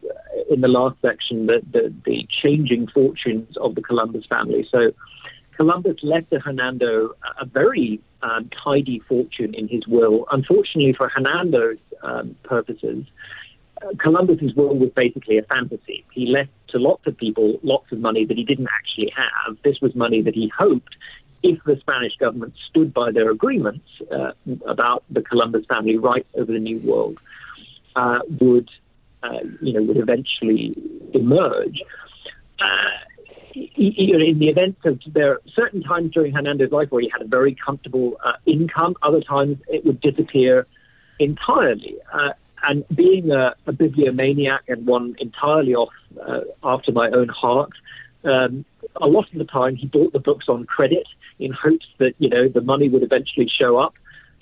in 0.49 0.61
the 0.61 0.67
last 0.67 0.97
section 1.01 1.47
the, 1.47 1.61
the, 1.71 1.93
the 2.05 2.27
changing 2.41 2.87
fortunes 2.87 3.55
of 3.57 3.75
the 3.75 3.81
Columbus 3.81 4.25
family. 4.25 4.67
So 4.71 4.91
Columbus 5.55 5.97
left 6.03 6.31
to 6.31 6.39
Hernando 6.39 7.11
a 7.39 7.45
very 7.45 8.01
um, 8.21 8.49
tidy 8.63 8.99
fortune 9.07 9.53
in 9.53 9.67
his 9.67 9.87
will. 9.87 10.25
Unfortunately 10.31 10.93
for 10.93 11.09
Hernando's 11.09 11.77
um, 12.01 12.35
purposes, 12.43 13.05
uh, 13.81 13.91
Columbus's 13.99 14.53
will 14.55 14.75
was 14.75 14.89
basically 14.95 15.37
a 15.37 15.43
fantasy. 15.43 16.05
He 16.11 16.27
left 16.27 16.51
to 16.69 16.79
lots 16.79 17.05
of 17.05 17.17
people 17.17 17.59
lots 17.63 17.91
of 17.91 17.99
money 17.99 18.25
that 18.25 18.37
he 18.37 18.43
didn't 18.43 18.69
actually 18.73 19.13
have. 19.15 19.57
This 19.63 19.79
was 19.81 19.95
money 19.95 20.21
that 20.21 20.33
he 20.33 20.51
hoped, 20.57 20.95
if 21.43 21.61
the 21.65 21.77
Spanish 21.79 22.15
government 22.17 22.53
stood 22.69 22.93
by 22.93 23.11
their 23.11 23.29
agreements 23.29 23.85
uh, 24.11 24.31
about 24.65 25.03
the 25.09 25.21
Columbus 25.21 25.65
family 25.67 25.97
rights 25.97 26.29
over 26.35 26.51
the 26.51 26.59
New 26.59 26.79
World, 26.79 27.19
uh, 27.95 28.19
would 28.41 28.69
uh, 29.23 29.39
you 29.61 29.73
know 29.73 29.83
would 29.83 29.97
eventually 29.97 30.75
emerge. 31.13 31.81
Uh, 32.59 33.55
in 33.55 34.39
the 34.39 34.47
event 34.47 34.75
of 34.83 34.99
there 35.13 35.33
are 35.33 35.41
certain 35.55 35.83
times 35.83 36.11
during 36.11 36.33
Hernando's 36.33 36.71
life 36.71 36.91
where 36.91 37.01
he 37.01 37.09
had 37.09 37.21
a 37.21 37.27
very 37.27 37.55
comfortable 37.63 38.17
uh, 38.25 38.33
income, 38.47 38.95
other 39.03 39.21
times 39.21 39.57
it 39.67 39.85
would 39.85 40.01
disappear 40.01 40.65
entirely. 41.19 41.95
And 42.65 42.83
being 42.95 43.29
a, 43.29 43.53
a, 43.67 43.73
bibliomaniac 43.73 44.61
and 44.69 44.87
one 44.87 45.15
entirely 45.19 45.75
off 45.75 45.93
uh, 46.25 46.41
after 46.63 46.91
my 46.93 47.09
own 47.09 47.27
heart, 47.27 47.71
um, 48.23 48.65
a 48.95 49.07
lot 49.07 49.25
of 49.31 49.37
the 49.37 49.45
time 49.45 49.75
he 49.75 49.87
bought 49.87 50.13
the 50.13 50.19
books 50.19 50.45
on 50.47 50.65
credit 50.65 51.05
in 51.39 51.51
hopes 51.51 51.85
that 51.99 52.13
you 52.19 52.29
know 52.29 52.47
the 52.47 52.61
money 52.61 52.89
would 52.89 53.03
eventually 53.03 53.49
show 53.49 53.77
up. 53.77 53.93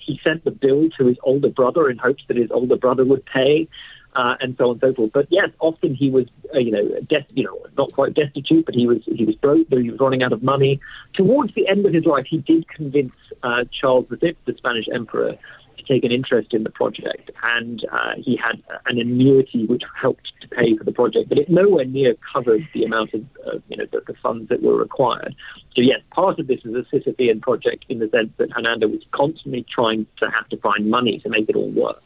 He 0.04 0.20
sent 0.24 0.44
the 0.44 0.50
bill 0.50 0.88
to 0.98 1.06
his 1.06 1.16
older 1.22 1.48
brother 1.48 1.88
in 1.88 1.98
hopes 1.98 2.22
that 2.28 2.36
his 2.36 2.50
older 2.50 2.76
brother 2.76 3.04
would 3.04 3.24
pay. 3.26 3.68
Uh, 4.14 4.34
and 4.40 4.54
so 4.58 4.64
on 4.64 4.70
and 4.72 4.80
so 4.82 4.92
forth. 4.92 5.10
But 5.14 5.26
yes, 5.30 5.48
often 5.58 5.94
he 5.94 6.10
was, 6.10 6.26
uh, 6.54 6.58
you 6.58 6.70
know, 6.70 6.84
you 7.32 7.44
know, 7.44 7.58
not 7.78 7.94
quite 7.94 8.12
destitute, 8.12 8.66
but 8.66 8.74
he 8.74 8.86
was 8.86 8.98
he 9.06 9.24
was 9.24 9.36
broke, 9.36 9.70
but 9.70 9.78
he 9.78 9.90
was 9.90 9.98
running 9.98 10.22
out 10.22 10.34
of 10.34 10.42
money. 10.42 10.80
Towards 11.14 11.54
the 11.54 11.66
end 11.66 11.86
of 11.86 11.94
his 11.94 12.04
life, 12.04 12.26
he 12.28 12.36
did 12.36 12.68
convince 12.68 13.14
uh, 13.42 13.64
Charles 13.72 14.04
V, 14.10 14.36
the 14.44 14.54
Spanish 14.58 14.84
emperor, 14.92 15.38
to 15.78 15.92
take 15.92 16.04
an 16.04 16.12
interest 16.12 16.52
in 16.52 16.62
the 16.62 16.70
project, 16.70 17.30
and 17.42 17.86
uh, 17.90 18.12
he 18.16 18.36
had 18.36 18.62
an 18.86 18.98
annuity 18.98 19.66
which 19.66 19.82
helped 20.00 20.30
to 20.40 20.48
pay 20.48 20.76
for 20.76 20.84
the 20.84 20.92
project, 20.92 21.28
but 21.28 21.38
it 21.38 21.48
nowhere 21.48 21.84
near 21.84 22.14
covered 22.32 22.66
the 22.74 22.84
amount 22.84 23.14
of, 23.14 23.22
uh, 23.46 23.58
you 23.68 23.76
know, 23.76 23.86
the, 23.92 24.00
the 24.06 24.14
funds 24.22 24.48
that 24.48 24.62
were 24.62 24.76
required. 24.76 25.34
So 25.74 25.80
yes, 25.80 26.00
part 26.10 26.38
of 26.38 26.46
this 26.46 26.60
is 26.64 26.74
a 26.74 26.84
Sisyphean 26.94 27.40
project 27.40 27.86
in 27.88 27.98
the 27.98 28.08
sense 28.08 28.30
that 28.38 28.52
Hernando 28.52 28.88
was 28.88 29.00
constantly 29.12 29.64
trying 29.74 30.06
to 30.18 30.30
have 30.30 30.48
to 30.50 30.56
find 30.58 30.90
money 30.90 31.18
to 31.20 31.28
make 31.28 31.48
it 31.48 31.56
all 31.56 31.70
work. 31.70 32.02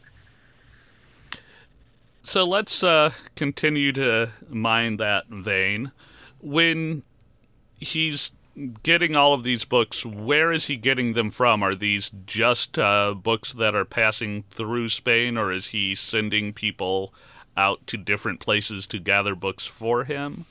So 2.27 2.43
let's 2.43 2.83
uh, 2.83 3.11
continue 3.37 3.93
to 3.93 4.31
mine 4.49 4.97
that 4.97 5.27
vein. 5.29 5.93
When 6.41 7.03
he's 7.79 8.33
getting 8.83 9.15
all 9.15 9.33
of 9.33 9.43
these 9.43 9.63
books, 9.63 10.05
where 10.05 10.51
is 10.51 10.65
he 10.65 10.75
getting 10.75 11.13
them 11.13 11.29
from? 11.29 11.63
Are 11.63 11.73
these 11.73 12.11
just 12.25 12.77
uh, 12.77 13.13
books 13.13 13.53
that 13.53 13.75
are 13.75 13.85
passing 13.85 14.43
through 14.49 14.89
Spain, 14.89 15.37
or 15.37 15.53
is 15.53 15.67
he 15.67 15.95
sending 15.95 16.51
people 16.51 17.13
out 17.55 17.87
to 17.87 17.95
different 17.95 18.41
places 18.41 18.87
to 18.87 18.99
gather 18.99 19.33
books 19.33 19.65
for 19.65 20.03
him? 20.03 20.43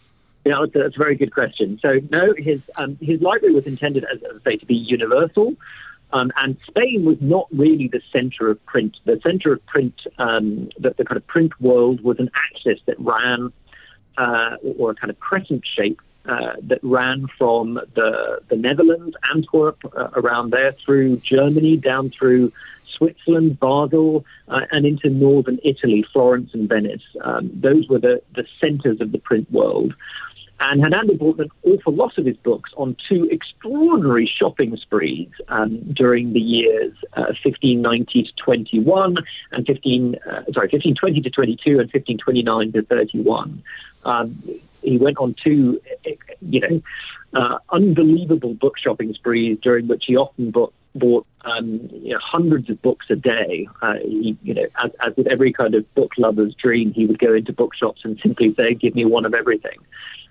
Yeah, 0.46 0.60
that's 0.60 0.74
a, 0.76 0.78
that's 0.78 0.96
a 0.96 0.98
very 0.98 1.14
good 1.14 1.34
question. 1.34 1.78
So, 1.82 2.00
no, 2.10 2.32
his 2.38 2.62
um, 2.76 2.96
his 3.02 3.20
library 3.20 3.54
was 3.54 3.66
intended, 3.66 4.06
as 4.10 4.18
I 4.24 4.42
say, 4.44 4.56
to 4.56 4.64
be 4.64 4.76
universal. 4.76 5.54
Um, 6.12 6.30
and 6.36 6.56
Spain 6.66 7.04
was 7.04 7.16
not 7.20 7.48
really 7.52 7.88
the 7.88 8.00
center 8.12 8.48
of 8.48 8.64
print. 8.66 8.96
The 9.04 9.20
center 9.22 9.52
of 9.52 9.66
print, 9.66 9.94
um, 10.18 10.68
the, 10.78 10.94
the, 10.96 11.04
kind 11.04 11.16
of 11.16 11.26
print 11.26 11.52
world, 11.60 12.00
was 12.02 12.18
an 12.20 12.30
axis 12.34 12.80
that 12.86 12.96
ran, 12.98 13.52
uh, 14.16 14.56
or 14.78 14.92
a 14.92 14.94
kind 14.94 15.10
of 15.10 15.18
crescent 15.18 15.64
shape 15.66 16.00
uh, 16.28 16.54
that 16.62 16.78
ran 16.82 17.26
from 17.38 17.74
the, 17.94 18.40
the 18.48 18.56
Netherlands, 18.56 19.16
Antwerp, 19.34 19.78
uh, 19.96 20.08
around 20.14 20.50
there, 20.50 20.74
through 20.84 21.18
Germany, 21.18 21.76
down 21.76 22.10
through 22.16 22.52
Switzerland, 22.96 23.60
Basel, 23.60 24.24
uh, 24.48 24.60
and 24.70 24.86
into 24.86 25.10
northern 25.10 25.58
Italy, 25.64 26.04
Florence 26.12 26.50
and 26.54 26.68
Venice. 26.68 27.02
Um, 27.22 27.50
those 27.54 27.88
were 27.88 27.98
the, 27.98 28.22
the 28.34 28.44
centers 28.60 29.00
of 29.00 29.12
the 29.12 29.18
print 29.18 29.50
world. 29.52 29.94
And 30.58 30.82
Hernando 30.82 31.14
bought 31.14 31.38
an 31.38 31.50
awful 31.64 31.94
lot 31.94 32.16
of 32.16 32.24
his 32.24 32.36
books 32.38 32.70
on 32.76 32.96
two 33.08 33.28
extraordinary 33.30 34.26
shopping 34.26 34.76
sprees 34.76 35.28
um, 35.48 35.78
during 35.92 36.32
the 36.32 36.40
years 36.40 36.92
uh, 37.12 37.34
1590 37.44 38.22
to 38.22 38.32
21 38.42 39.16
and 39.52 39.66
15, 39.66 40.14
uh, 40.14 40.30
sorry, 40.52 40.68
1520 40.72 41.20
to 41.20 41.30
22 41.30 41.70
and 41.72 41.92
1529 41.92 42.72
to 42.72 42.82
31. 42.82 43.62
Um, 44.04 44.42
he 44.82 44.96
went 44.98 45.18
on 45.18 45.34
two, 45.42 45.80
you 46.40 46.60
know, 46.60 46.82
uh, 47.34 47.58
unbelievable 47.70 48.54
book 48.54 48.78
shopping 48.78 49.12
sprees 49.12 49.58
during 49.60 49.88
which 49.88 50.04
he 50.06 50.16
often 50.16 50.52
bought, 50.52 50.72
bought 50.94 51.26
um, 51.44 51.90
you 51.92 52.12
know, 52.12 52.20
hundreds 52.22 52.70
of 52.70 52.80
books 52.80 53.06
a 53.10 53.16
day. 53.16 53.68
Uh, 53.82 53.94
he, 54.02 54.38
you 54.42 54.54
know, 54.54 54.66
as, 54.82 54.90
as 55.06 55.16
with 55.16 55.26
every 55.26 55.52
kind 55.52 55.74
of 55.74 55.92
book 55.94 56.12
lover's 56.16 56.54
dream, 56.54 56.92
he 56.92 57.04
would 57.04 57.18
go 57.18 57.34
into 57.34 57.52
bookshops 57.52 58.02
and 58.04 58.18
simply 58.22 58.54
say, 58.54 58.74
"Give 58.74 58.94
me 58.94 59.04
one 59.04 59.26
of 59.26 59.34
everything." 59.34 59.78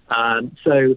Um, 0.09 0.55
so 0.63 0.95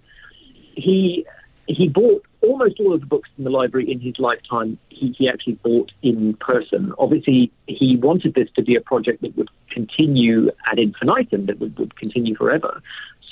he 0.75 1.27
he 1.67 1.89
bought 1.89 2.25
almost 2.41 2.81
all 2.81 2.95
of 2.95 3.01
the 3.01 3.07
books 3.07 3.29
in 3.37 3.45
the 3.45 3.51
library 3.51 3.91
in 3.91 4.01
his 4.01 4.19
lifetime. 4.19 4.79
He, 4.89 5.15
he 5.19 5.29
actually 5.29 5.55
bought 5.55 5.93
in 6.03 6.35
person. 6.35 6.95
Obviously, 6.99 7.53
he 7.67 7.97
wanted 7.97 8.35
this 8.35 8.49
to 8.57 8.63
be 8.63 8.75
a 8.75 8.81
project 8.81 9.21
that 9.23 9.37
would 9.37 9.51
continue 9.71 10.51
ad 10.67 10.79
infinitum, 10.79 11.47
that 11.47 11.61
would, 11.61 11.79
would 11.79 11.97
continue 11.97 12.35
forever. 12.35 12.83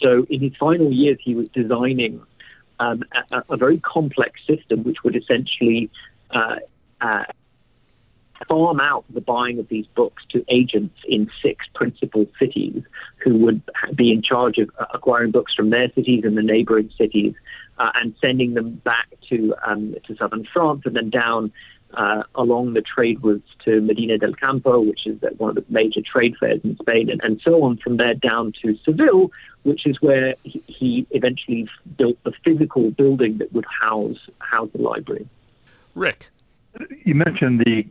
So 0.02 0.26
in 0.28 0.42
his 0.42 0.52
final 0.58 0.92
years, 0.92 1.18
he 1.22 1.34
was 1.34 1.48
designing 1.48 2.20
um, 2.78 3.04
a, 3.30 3.42
a, 3.48 3.56
very 3.56 3.78
complex 3.78 4.40
system 4.46 4.84
which 4.84 4.98
would 5.02 5.16
essentially 5.16 5.90
uh, 6.30 6.56
uh, 7.00 7.24
farm 8.48 8.80
out 8.80 9.04
the 9.12 9.20
buying 9.20 9.58
of 9.58 9.68
these 9.68 9.86
books 9.94 10.22
to 10.30 10.44
agents 10.48 10.96
in 11.08 11.30
six 11.42 11.66
principal 11.74 12.26
cities 12.38 12.82
who 13.24 13.36
would 13.38 13.62
be 13.94 14.12
in 14.12 14.22
charge 14.22 14.58
of 14.58 14.70
uh, 14.78 14.86
acquiring 14.94 15.30
books 15.30 15.54
from 15.54 15.70
their 15.70 15.90
cities 15.94 16.22
and 16.24 16.36
the 16.36 16.42
neighboring 16.42 16.90
cities 16.98 17.34
uh, 17.78 17.90
and 17.94 18.14
sending 18.20 18.54
them 18.54 18.74
back 18.84 19.08
to 19.28 19.54
um, 19.66 19.94
to 20.06 20.16
southern 20.16 20.46
France 20.52 20.82
and 20.84 20.96
then 20.96 21.10
down 21.10 21.52
uh, 21.94 22.22
along 22.34 22.74
the 22.74 22.82
trade 22.82 23.22
routes 23.22 23.48
to 23.64 23.80
Medina 23.80 24.18
del 24.18 24.34
Campo, 24.34 24.80
which 24.80 25.06
is 25.06 25.18
one 25.38 25.50
of 25.50 25.54
the 25.56 25.64
major 25.68 26.00
trade 26.00 26.34
fairs 26.38 26.60
in 26.64 26.76
Spain, 26.80 27.08
and, 27.10 27.20
and 27.22 27.40
so 27.42 27.62
on 27.62 27.78
from 27.78 27.96
there 27.96 28.14
down 28.14 28.52
to 28.62 28.76
Seville, 28.84 29.30
which 29.62 29.86
is 29.86 30.00
where 30.00 30.34
he, 30.42 30.62
he 30.66 31.06
eventually 31.10 31.68
built 31.96 32.16
the 32.24 32.32
physical 32.44 32.90
building 32.90 33.38
that 33.38 33.52
would 33.52 33.66
house 33.80 34.18
house 34.38 34.68
the 34.74 34.82
library. 34.82 35.28
Rick, 35.94 36.28
you 37.04 37.14
mentioned 37.14 37.60
the 37.60 37.86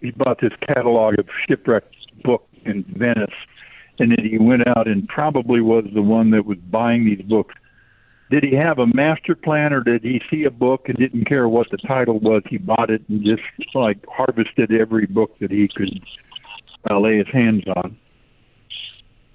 he 0.00 0.10
bought 0.12 0.40
this 0.40 0.52
catalog 0.66 1.18
of 1.18 1.26
shipwrecked 1.46 1.94
books 2.24 2.48
in 2.64 2.84
Venice, 2.96 3.34
and 3.98 4.10
then 4.12 4.24
he 4.24 4.38
went 4.38 4.66
out 4.66 4.88
and 4.88 5.06
probably 5.08 5.60
was 5.60 5.84
the 5.94 6.02
one 6.02 6.30
that 6.30 6.46
was 6.46 6.58
buying 6.70 7.04
these 7.04 7.22
books. 7.22 7.54
Did 8.30 8.44
he 8.44 8.54
have 8.54 8.78
a 8.78 8.86
master 8.86 9.34
plan, 9.34 9.72
or 9.72 9.82
did 9.82 10.02
he 10.02 10.22
see 10.30 10.44
a 10.44 10.50
book 10.50 10.88
and 10.88 10.96
didn't 10.96 11.24
care 11.24 11.48
what 11.48 11.68
the 11.70 11.78
title 11.78 12.20
was? 12.20 12.42
He 12.48 12.58
bought 12.58 12.90
it 12.90 13.02
and 13.08 13.24
just 13.24 13.42
like 13.74 13.98
harvested 14.06 14.72
every 14.72 15.06
book 15.06 15.36
that 15.40 15.50
he 15.50 15.68
could 15.74 16.00
uh, 16.88 17.00
lay 17.00 17.18
his 17.18 17.26
hands 17.32 17.64
on. 17.76 17.96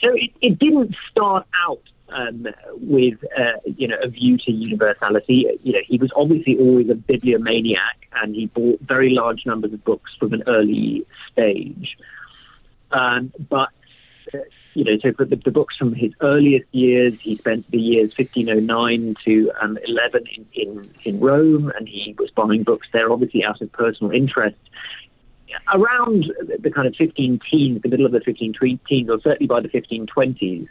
So 0.01 0.13
it, 0.13 0.31
it 0.41 0.59
didn't 0.59 0.95
start 1.11 1.45
out 1.67 1.81
um, 2.09 2.47
with 2.75 3.23
uh, 3.37 3.59
you 3.65 3.87
know 3.87 3.97
a 4.01 4.07
view 4.07 4.37
to 4.37 4.51
universality. 4.51 5.47
You 5.63 5.73
know, 5.73 5.79
he 5.85 5.97
was 5.97 6.11
obviously 6.15 6.57
always 6.57 6.89
a 6.89 6.93
bibliomaniac, 6.93 7.97
and 8.13 8.35
he 8.35 8.47
bought 8.47 8.79
very 8.81 9.09
large 9.11 9.45
numbers 9.45 9.73
of 9.73 9.83
books 9.83 10.11
from 10.19 10.33
an 10.33 10.43
early 10.47 11.05
stage. 11.31 11.97
Um, 12.91 13.33
but 13.49 13.69
uh, 14.33 14.39
you 14.73 14.83
know, 14.83 14.97
so 15.01 15.11
the, 15.17 15.37
the, 15.37 15.51
books 15.51 15.77
from 15.77 15.93
his 15.93 16.11
earliest 16.19 16.67
years, 16.73 17.13
he 17.21 17.37
spent 17.37 17.69
the 17.71 17.79
years 17.79 18.11
1509 18.17 19.15
to 19.23 19.51
um, 19.61 19.79
11 19.87 20.25
in, 20.35 20.45
in, 20.53 20.91
in 21.05 21.19
Rome, 21.21 21.71
and 21.77 21.87
he 21.87 22.13
was 22.19 22.29
buying 22.31 22.63
books 22.63 22.85
there, 22.91 23.09
obviously 23.09 23.43
out 23.43 23.61
of 23.61 23.71
personal 23.71 24.11
interest. 24.11 24.57
Around 25.73 26.25
the 26.59 26.69
kind 26.69 26.87
of 26.87 26.95
15 26.95 27.39
teens, 27.49 27.81
the 27.83 27.87
middle 27.87 28.05
of 28.05 28.11
the 28.11 28.19
15 28.19 28.53
teens, 28.85 29.09
or 29.09 29.21
certainly 29.21 29.47
by 29.47 29.61
the 29.61 29.69
1520s, 29.69 30.67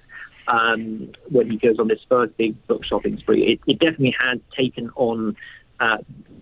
um, 0.48 1.12
when 1.30 1.50
he 1.50 1.56
goes 1.56 1.78
on 1.78 1.88
this 1.88 2.00
first 2.08 2.36
big 2.36 2.66
book 2.66 2.84
shopping 2.84 3.18
spree. 3.18 3.52
It, 3.52 3.70
it 3.70 3.78
definitely 3.78 4.14
has 4.18 4.38
taken 4.56 4.90
on, 4.96 5.36
uh, 5.80 5.98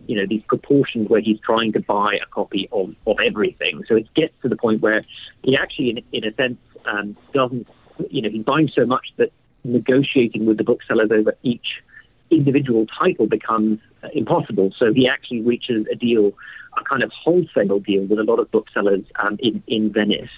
you 0.07 0.17
know, 0.17 0.27
these 0.27 0.43
proportions 0.47 1.09
where 1.09 1.21
he's 1.21 1.39
trying 1.41 1.73
to 1.73 1.81
buy 1.81 2.19
a 2.23 2.27
copy 2.27 2.69
of, 2.73 2.95
of 3.07 3.17
everything. 3.25 3.85
So 3.89 3.97
it 3.97 4.13
gets 4.15 4.35
to 4.43 4.49
the 4.49 4.57
point 4.57 4.83
where 4.83 5.03
he 5.43 5.57
actually, 5.57 5.91
in, 5.91 6.03
in 6.13 6.25
a 6.25 6.35
sense, 6.35 6.59
um, 6.87 7.17
doesn't, 7.33 7.69
you 8.11 8.23
know, 8.23 8.31
he's 8.31 8.45
buying 8.45 8.71
so 8.75 8.87
much 8.87 9.09
that 9.17 9.31
negotiating 9.65 10.47
with 10.47 10.59
the 10.59 10.65
booksellers 10.65 11.11
over 11.13 11.35
each 11.43 11.83
individual 12.31 12.87
title 12.87 13.27
becomes 13.27 13.79
uh, 14.03 14.09
impossible. 14.15 14.73
So 14.79 14.93
he 14.93 15.07
actually 15.07 15.43
reaches 15.43 15.87
a 15.93 15.95
deal, 15.95 16.33
a 16.77 16.83
kind 16.85 17.03
of 17.03 17.13
wholesale 17.13 17.79
deal 17.79 18.05
with 18.07 18.19
a 18.19 18.25
lot 18.25 18.39
of 18.39 18.51
booksellers 18.51 19.05
um, 19.17 19.37
in 19.41 19.63
in 19.67 19.93
Venice 19.93 20.31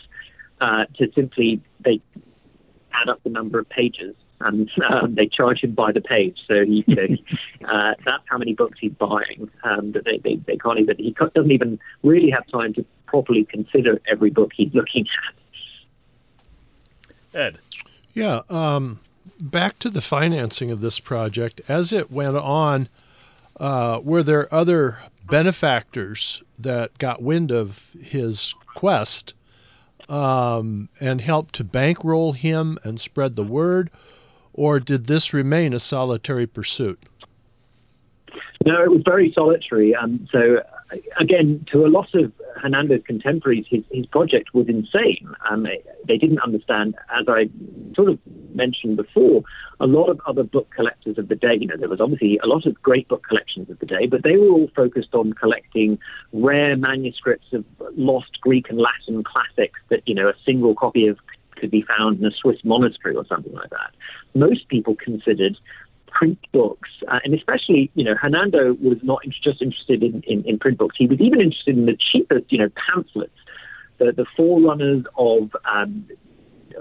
uh, 0.60 0.84
to 0.98 1.10
simply 1.14 1.60
they 1.80 2.00
add 3.00 3.08
up 3.08 3.22
the 3.22 3.30
number 3.30 3.58
of 3.58 3.68
pages 3.68 4.14
and 4.40 4.70
um, 4.90 5.14
they 5.14 5.26
charge 5.26 5.60
him 5.60 5.72
by 5.72 5.92
the 5.92 6.00
page. 6.00 6.38
So 6.46 6.64
he, 6.64 6.84
you 6.86 6.94
know, 6.94 7.06
uh, 7.68 7.94
that's 8.04 8.24
how 8.26 8.38
many 8.38 8.54
books 8.54 8.78
he's 8.80 8.92
buying. 8.92 9.50
Um, 9.62 9.92
that 9.92 10.04
they, 10.04 10.18
they, 10.18 10.36
they 10.36 10.56
can't 10.56 10.78
even 10.78 10.96
he 10.96 11.14
doesn't 11.34 11.50
even 11.50 11.78
really 12.02 12.30
have 12.30 12.46
time 12.48 12.74
to 12.74 12.84
properly 13.06 13.44
consider 13.44 14.00
every 14.10 14.30
book 14.30 14.50
he's 14.54 14.74
looking 14.74 15.06
at. 17.34 17.40
Ed, 17.40 17.58
yeah. 18.12 18.42
Um, 18.48 19.00
back 19.40 19.78
to 19.80 19.90
the 19.90 20.00
financing 20.00 20.70
of 20.70 20.80
this 20.80 21.00
project. 21.00 21.60
As 21.68 21.92
it 21.92 22.10
went 22.10 22.36
on, 22.36 22.88
uh, 23.58 24.00
were 24.02 24.22
there 24.22 24.52
other 24.52 24.98
benefactors 25.26 26.42
that 26.58 26.98
got 26.98 27.22
wind 27.22 27.50
of 27.50 27.90
his 28.00 28.54
quest 28.74 29.34
um, 30.08 30.88
and 31.00 31.20
help 31.20 31.52
to 31.52 31.64
bankroll 31.64 32.32
him 32.32 32.78
and 32.84 33.00
spread 33.00 33.36
the 33.36 33.44
word, 33.44 33.90
or 34.52 34.80
did 34.80 35.06
this 35.06 35.32
remain 35.32 35.72
a 35.72 35.80
solitary 35.80 36.46
pursuit? 36.46 37.02
No, 38.64 38.82
it 38.82 38.90
was 38.90 39.02
very 39.04 39.32
solitary. 39.34 39.94
Um, 39.94 40.26
so, 40.32 40.62
again, 41.18 41.66
to 41.72 41.84
a 41.84 41.88
lot 41.88 42.14
of 42.14 42.32
Hernando's 42.56 43.02
contemporaries, 43.06 43.66
his, 43.68 43.82
his 43.90 44.06
project 44.06 44.54
was 44.54 44.68
insane. 44.68 45.28
Um, 45.50 45.66
they 46.08 46.16
didn't 46.16 46.40
understand, 46.40 46.94
as 47.14 47.26
I 47.28 47.50
sort 47.94 48.08
of 48.08 48.18
mentioned 48.54 48.96
before, 48.96 49.42
a 49.80 49.86
lot 49.86 50.08
of 50.08 50.20
other 50.26 50.42
book 50.42 50.70
collectors 50.74 51.18
of 51.18 51.28
the 51.28 51.34
day. 51.34 51.56
You 51.58 51.66
know, 51.66 51.76
there 51.76 51.88
was 51.88 52.00
obviously 52.00 52.38
a 52.42 52.46
lot 52.46 52.66
of 52.66 52.80
great 52.82 53.08
book 53.08 53.24
collections 53.26 53.70
of 53.70 53.78
the 53.78 53.86
day, 53.86 54.06
but 54.06 54.22
they 54.22 54.36
were 54.36 54.48
all 54.48 54.70
focused 54.74 55.14
on 55.14 55.32
collecting 55.32 55.98
rare 56.32 56.76
manuscripts 56.76 57.52
of 57.52 57.64
lost 57.96 58.40
Greek 58.40 58.70
and 58.70 58.78
Latin 58.78 59.24
classics 59.24 59.80
that, 59.90 60.02
you 60.06 60.14
know, 60.14 60.28
a 60.28 60.34
single 60.44 60.74
copy 60.74 61.06
of 61.06 61.18
could 61.56 61.70
be 61.70 61.82
found 61.82 62.18
in 62.18 62.26
a 62.26 62.30
Swiss 62.32 62.58
monastery 62.64 63.14
or 63.14 63.24
something 63.26 63.52
like 63.52 63.70
that. 63.70 63.92
Most 64.34 64.68
people 64.68 64.96
considered 64.96 65.56
print 66.08 66.38
books, 66.52 66.90
uh, 67.08 67.18
and 67.24 67.34
especially, 67.34 67.90
you 67.94 68.04
know, 68.04 68.14
Hernando 68.14 68.74
was 68.74 68.98
not 69.02 69.22
just 69.42 69.60
interested 69.60 70.02
in, 70.02 70.22
in, 70.26 70.44
in, 70.44 70.58
print 70.58 70.78
books. 70.78 70.96
He 70.96 71.06
was 71.06 71.20
even 71.20 71.40
interested 71.40 71.76
in 71.76 71.86
the 71.86 71.96
cheapest, 71.98 72.52
you 72.52 72.58
know, 72.58 72.70
pamphlets, 72.88 73.32
the, 73.98 74.12
the 74.12 74.24
forerunners 74.36 75.04
of, 75.16 75.50
um, 75.64 76.06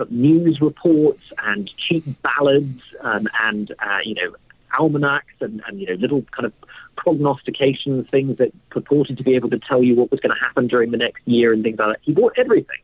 news 0.10 0.60
reports 0.62 1.24
and 1.44 1.70
cheap 1.78 2.06
ballads 2.22 2.82
um, 3.02 3.28
and, 3.42 3.72
uh, 3.80 3.98
you 4.04 4.16
know, 4.16 4.36
almanacs 4.80 5.34
and, 5.40 5.62
and, 5.68 5.80
you 5.80 5.88
know, 5.88 5.94
little 5.94 6.24
kind 6.32 6.46
of 6.46 6.54
prognostications, 6.96 8.10
things 8.10 8.38
that 8.38 8.52
purported 8.70 9.18
to 9.18 9.24
be 9.24 9.36
able 9.36 9.50
to 9.50 9.60
tell 9.60 9.84
you 9.84 9.96
what 9.96 10.12
was 10.12 10.20
going 10.20 10.36
to 10.36 10.40
happen 10.40 10.68
during 10.68 10.92
the 10.92 10.98
next 10.98 11.22
year 11.26 11.54
and 11.54 11.64
things 11.64 11.78
like 11.78 11.98
that. 11.98 12.00
He 12.04 12.14
bought 12.14 12.34
everything. 12.38 12.78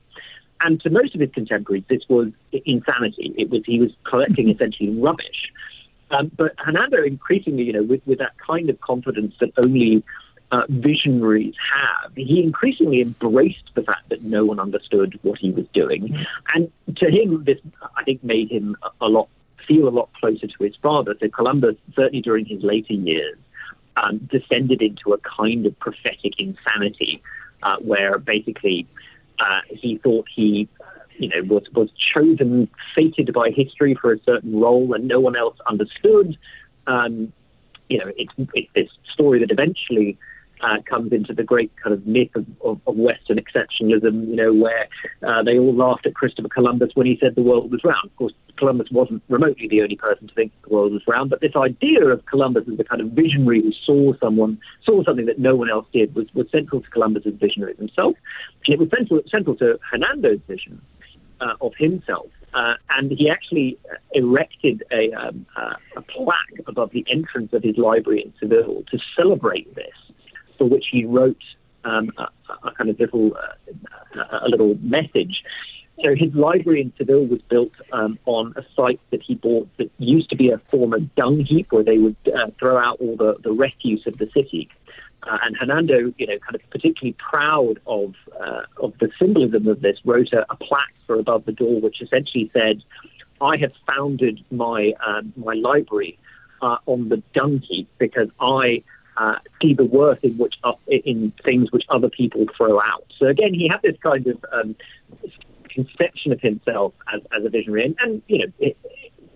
And 0.62 0.82
to 0.82 0.90
most 0.90 1.16
of 1.16 1.22
his 1.22 1.32
contemporaries, 1.32 1.86
this 1.90 2.02
was 2.10 2.32
insanity. 2.66 3.34
It 3.38 3.50
was 3.50 3.62
he 3.66 3.80
was 3.80 3.92
collecting 4.04 4.50
essentially 4.50 4.90
rubbish. 4.90 5.52
Um, 6.12 6.32
but 6.36 6.54
Hernando 6.58 7.04
increasingly, 7.04 7.64
you 7.64 7.74
know, 7.74 7.84
with, 7.84 8.02
with 8.06 8.20
that 8.20 8.34
kind 8.46 8.70
of 8.70 8.80
confidence 8.82 9.36
that 9.40 9.52
only 9.64 10.04
uh, 10.52 10.64
visionaries 10.70 11.54
have, 11.74 12.12
he 12.16 12.42
increasingly 12.42 13.02
embraced 13.02 13.70
the 13.76 13.84
fact 13.84 14.10
that 14.10 14.24
no 14.24 14.46
one 14.46 14.60
understood 14.60 15.20
what 15.22 15.38
he 15.40 15.52
was 15.52 15.66
doing. 15.74 16.26
And 16.56 16.72
to 16.98 17.06
him, 17.10 17.44
this, 17.44 17.60
I 17.96 18.04
think, 18.04 18.24
made 18.24 18.52
him 18.52 18.76
a, 18.82 19.06
a 19.06 19.08
lot 19.08 19.30
feel 19.68 19.88
a 19.88 19.90
lot 19.90 20.10
closer 20.20 20.48
to 20.48 20.64
his 20.64 20.76
father. 20.82 21.16
So 21.20 21.30
Columbus, 21.30 21.76
certainly 21.96 22.22
during 22.22 22.46
his 22.46 22.64
later 22.64 22.94
years, 22.94 23.38
um, 23.96 24.18
descended 24.32 24.82
into 24.82 25.14
a 25.14 25.18
kind 25.20 25.66
of 25.66 25.78
prophetic 25.80 26.34
insanity 26.40 27.22
uh, 27.62 27.78
where 27.78 28.18
basically 28.18 28.88
uh, 29.40 29.62
he 29.70 29.98
thought 29.98 30.26
he 30.34 30.68
you 31.18 31.28
know, 31.28 31.44
was, 31.54 31.64
was 31.74 31.90
chosen, 32.14 32.70
fated 32.96 33.32
by 33.34 33.52
history 33.52 33.94
for 33.94 34.12
a 34.12 34.20
certain 34.24 34.60
role 34.60 34.94
and 34.94 35.08
no 35.08 35.20
one 35.20 35.36
else 35.36 35.58
understood. 35.68 36.38
Um, 36.88 37.32
you 37.90 37.98
know, 37.98 38.12
it's, 38.16 38.34
it's 38.54 38.70
this 38.74 38.90
story 39.14 39.40
that 39.40 39.52
eventually 39.52 40.18
uh, 40.62 40.82
comes 40.90 41.12
into 41.12 41.34
the 41.34 41.44
great 41.44 41.72
kind 41.82 41.94
of 41.94 42.06
myth 42.06 42.30
of, 42.36 42.46
of, 42.64 42.80
of 42.88 42.96
Western 42.96 43.38
exceptionalism, 43.38 44.28
you 44.28 44.36
know, 44.36 44.54
where 44.54 44.88
uh, 45.28 45.44
they 45.44 45.58
all 45.58 45.74
laughed 45.74 46.06
at 46.06 46.16
Christopher 46.16 46.50
Columbus 46.50 46.92
when 46.96 47.08
he 47.08 47.18
said 47.20 47.36
the 47.36 47.42
world 47.42 47.72
was 47.72 47.84
round. 47.84 48.06
Of 48.06 48.16
course, 48.16 48.34
Columbus 48.58 48.88
wasn't 48.92 49.24
remotely 49.30 49.68
the 49.68 49.82
only 49.82 49.96
person 49.96 50.28
to 50.28 50.34
think 50.34 50.52
the 50.68 50.74
world 50.74 50.92
was 50.92 51.02
round, 51.08 51.30
but 51.30 51.42
this 51.42 51.56
idea 51.56 52.06
of 52.08 52.26
Columbus 52.26 52.66
as 52.70 52.78
the 52.78 52.84
kind 52.84 53.02
of 53.02 53.12
visionary 53.12 53.62
who 53.62 53.72
saw 53.86 54.14
someone, 54.20 54.60
saw 54.86 55.04
something 55.04 55.26
that 55.26 55.40
no 55.40 55.56
one 55.56 55.70
else 55.70 55.88
did, 55.94 56.14
was, 56.16 56.28
was 56.34 56.48
central 56.52 56.82
to 56.82 56.90
Columbus's 56.90 57.36
visionary 57.40 57.76
himself. 57.76 58.16
And 58.66 58.74
it 58.74 58.80
was 58.80 58.90
central, 58.90 59.22
central 59.30 59.56
to 59.58 59.80
Hernando's 59.90 60.42
vision 60.48 60.82
uh, 61.40 61.54
of 61.62 61.74
himself. 61.78 62.28
Uh, 62.54 62.74
and 62.98 63.12
he 63.12 63.30
actually 63.30 63.78
erected 64.14 64.84
a, 64.92 65.14
um, 65.14 65.46
uh, 65.56 65.76
a 65.96 66.02
plaque 66.02 66.60
above 66.68 66.92
the 66.92 67.06
entrance 67.12 67.54
of 67.54 67.64
his 67.64 67.78
library 67.78 68.24
in 68.24 68.34
Seville 68.40 68.84
to 68.92 68.98
celebrate 69.16 69.74
this 69.76 69.94
for 70.60 70.66
which 70.66 70.86
he 70.92 71.06
wrote 71.06 71.42
um, 71.86 72.12
a, 72.18 72.28
a, 72.68 72.72
kind 72.74 72.92
of 72.92 73.00
little 73.00 73.36
uh, 73.36 74.40
a 74.44 74.50
little 74.50 74.76
message. 74.82 75.44
So 76.04 76.16
his 76.16 76.34
library 76.34 76.82
in 76.82 76.94
Seville 76.98 77.26
was 77.26 77.42
built 77.50 77.72
um, 77.92 78.20
on 78.26 78.54
a 78.56 78.62
site 78.76 79.02
that 79.12 79.22
he 79.22 79.36
bought 79.36 79.68
that 79.78 79.90
used 79.98 80.30
to 80.30 80.36
be 80.36 80.50
a 80.50 80.60
former 80.70 81.00
dung 81.00 81.40
heap 81.40 81.72
where 81.72 81.84
they 81.84 81.98
would 81.98 82.16
uh, 82.28 82.52
throw 82.60 82.78
out 82.78 82.98
all 83.02 83.18
the, 83.18 83.36
the 83.44 83.52
refuse 83.52 84.04
of 84.08 84.18
the 84.18 84.30
city. 84.34 84.70
Uh, 85.24 85.38
and 85.44 85.58
Hernando, 85.58 86.14
you 86.18 86.28
know, 86.28 86.38
kind 86.40 86.56
of 86.56 86.62
particularly 86.70 87.16
proud 87.18 87.80
of 87.86 88.14
uh, 88.40 88.62
of 88.78 88.94
the 89.00 89.10
symbolism 89.20 89.68
of 89.68 89.82
this, 89.82 89.98
wrote 90.06 90.32
a, 90.32 90.46
a, 90.50 90.56
plaque 90.56 90.94
for 91.06 91.20
above 91.20 91.46
the 91.46 91.52
door, 91.52 91.82
which 91.82 92.02
essentially 92.02 92.50
said, 92.54 92.82
"I 93.42 93.58
have 93.58 93.74
founded 93.86 94.44
my 94.50 94.94
um, 95.06 95.34
my 95.36 95.56
library 95.56 96.18
uh, 96.62 96.78
on 96.86 97.10
the 97.10 97.22
dung 97.34 97.60
heap 97.60 97.90
because 97.98 98.30
I 98.40 98.82
uh, 99.20 99.36
see 99.62 99.74
the 99.74 99.84
worth 99.84 100.24
in 100.24 100.38
which 100.38 100.56
uh, 100.64 100.74
in 100.88 101.34
things 101.44 101.72
which 101.72 101.84
other 101.90 102.10
people 102.10 102.46
throw 102.56 102.80
out. 102.80 103.06
So 103.18 103.28
again, 103.28 103.54
he 103.54 103.68
had 103.68 103.82
this 103.82 103.98
kind 104.02 104.26
of 104.28 104.44
um, 104.52 104.76
conception 105.70 106.32
of 106.32 106.40
himself 106.42 106.94
as, 107.14 107.22
as 107.38 107.46
a 107.46 107.50
visionary, 107.50 107.86
and, 107.86 107.96
and 108.00 108.22
you 108.28 108.40
know, 108.40 108.54
it, 108.60 108.78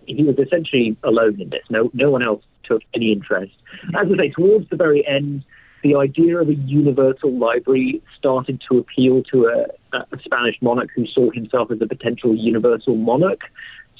he 0.06 0.24
was 0.24 0.36
essentially 0.38 0.96
alone 1.02 1.40
in 1.40 1.50
this. 1.50 1.62
No, 1.70 1.90
no 1.92 2.10
one 2.10 2.22
else 2.22 2.42
took 2.64 2.82
any 2.94 3.12
interest. 3.12 3.52
As 3.94 4.06
I 4.12 4.16
say, 4.16 4.30
towards 4.30 4.68
the 4.70 4.76
very 4.76 5.06
end, 5.06 5.44
the 5.82 5.96
idea 5.96 6.38
of 6.38 6.48
a 6.48 6.54
universal 6.54 7.32
library 7.38 8.02
started 8.18 8.62
to 8.70 8.78
appeal 8.78 9.22
to 9.24 9.46
a, 9.46 9.98
a 9.98 10.18
Spanish 10.24 10.56
monarch 10.62 10.88
who 10.94 11.06
saw 11.06 11.30
himself 11.30 11.70
as 11.70 11.80
a 11.82 11.86
potential 11.86 12.34
universal 12.34 12.96
monarch. 12.96 13.42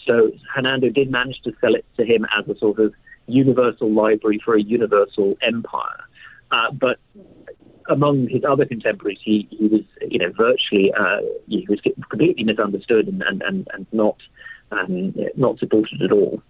So 0.07 0.33
Hernando 0.55 0.89
did 0.89 1.11
manage 1.11 1.41
to 1.43 1.53
sell 1.61 1.75
it 1.75 1.85
to 1.99 2.05
him 2.05 2.27
as 2.39 2.49
a 2.49 2.59
sort 2.59 2.79
of 2.79 2.95
universal 3.27 3.91
library 3.93 4.41
for 4.45 4.55
a 4.55 4.63
universal 4.63 5.37
empire. 5.43 6.05
Uh, 6.51 6.71
but 6.73 6.99
among 7.89 8.29
his 8.29 8.45
other 8.45 8.65
contemporaries, 8.65 9.19
he, 9.23 9.47
he 9.51 9.67
was, 9.67 9.83
you 10.09 10.19
know, 10.19 10.31
virtually 10.33 10.93
uh, 10.99 11.21
he 11.49 11.67
was 11.69 11.81
completely 11.81 12.45
misunderstood 12.45 13.09
and 13.09 13.23
and, 13.23 13.43
and, 13.43 13.69
and 13.73 13.87
not 13.93 14.17
um, 14.71 15.15
not 15.37 15.59
supported 15.59 16.03
at 16.03 16.13
all. 16.13 16.43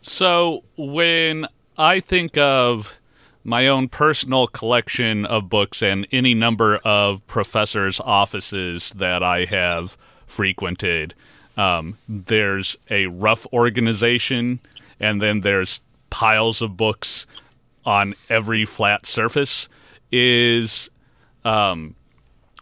So 0.00 0.62
when 0.76 1.46
I 1.76 2.00
think 2.00 2.36
of 2.36 2.98
my 3.44 3.68
own 3.68 3.88
personal 3.88 4.46
collection 4.46 5.24
of 5.24 5.48
books 5.48 5.82
and 5.82 6.06
any 6.10 6.34
number 6.34 6.76
of 6.78 7.24
professors' 7.26 8.00
offices 8.00 8.92
that 8.96 9.22
I 9.22 9.44
have 9.44 9.96
frequented, 10.26 11.14
um, 11.56 11.96
there's 12.08 12.76
a 12.90 13.06
rough 13.06 13.46
organization, 13.52 14.60
and 14.98 15.22
then 15.22 15.40
there's 15.40 15.80
piles 16.16 16.62
of 16.62 16.78
books 16.78 17.26
on 17.84 18.14
every 18.30 18.64
flat 18.64 19.04
surface 19.04 19.68
is 20.10 20.88
um, 21.44 21.94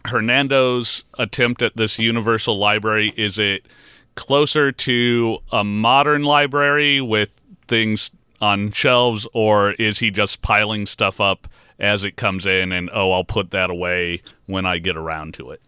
Hernando's 0.03 1.05
attempt 1.17 1.61
at 1.61 1.77
this 1.77 1.97
universal 1.97 2.57
library. 2.57 3.13
Is 3.15 3.39
it 3.39 3.65
closer 4.15 4.73
to 4.73 5.37
a 5.53 5.63
modern 5.63 6.25
library 6.25 6.99
with 6.99 7.39
things 7.65 8.11
on 8.41 8.73
shelves 8.73 9.25
or 9.31 9.71
is 9.73 9.99
he 9.99 10.11
just 10.11 10.41
piling 10.41 10.85
stuff 10.85 11.21
up 11.21 11.47
as 11.79 12.03
it 12.03 12.17
comes 12.17 12.45
in 12.45 12.73
and 12.73 12.89
oh 12.93 13.13
I'll 13.13 13.23
put 13.23 13.51
that 13.51 13.69
away 13.69 14.21
when 14.47 14.65
I 14.65 14.79
get 14.79 14.97
around 14.97 15.33
to 15.35 15.51
it 15.51 15.61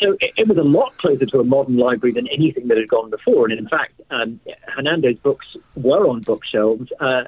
so 0.00 0.16
it, 0.20 0.32
it, 0.36 0.48
was 0.48 0.58
a 0.58 0.62
lot 0.62 0.96
closer 0.98 1.26
to 1.26 1.40
a 1.40 1.44
modern 1.44 1.76
library 1.76 2.12
than 2.12 2.26
anything 2.28 2.68
that 2.68 2.78
had 2.78 2.88
gone 2.88 3.10
before. 3.10 3.46
And 3.48 3.58
in 3.58 3.68
fact, 3.68 4.00
um, 4.10 4.40
Hernando's 4.74 5.18
books 5.18 5.46
were 5.76 6.06
on 6.08 6.20
bookshelves, 6.20 6.90
uh, 7.00 7.24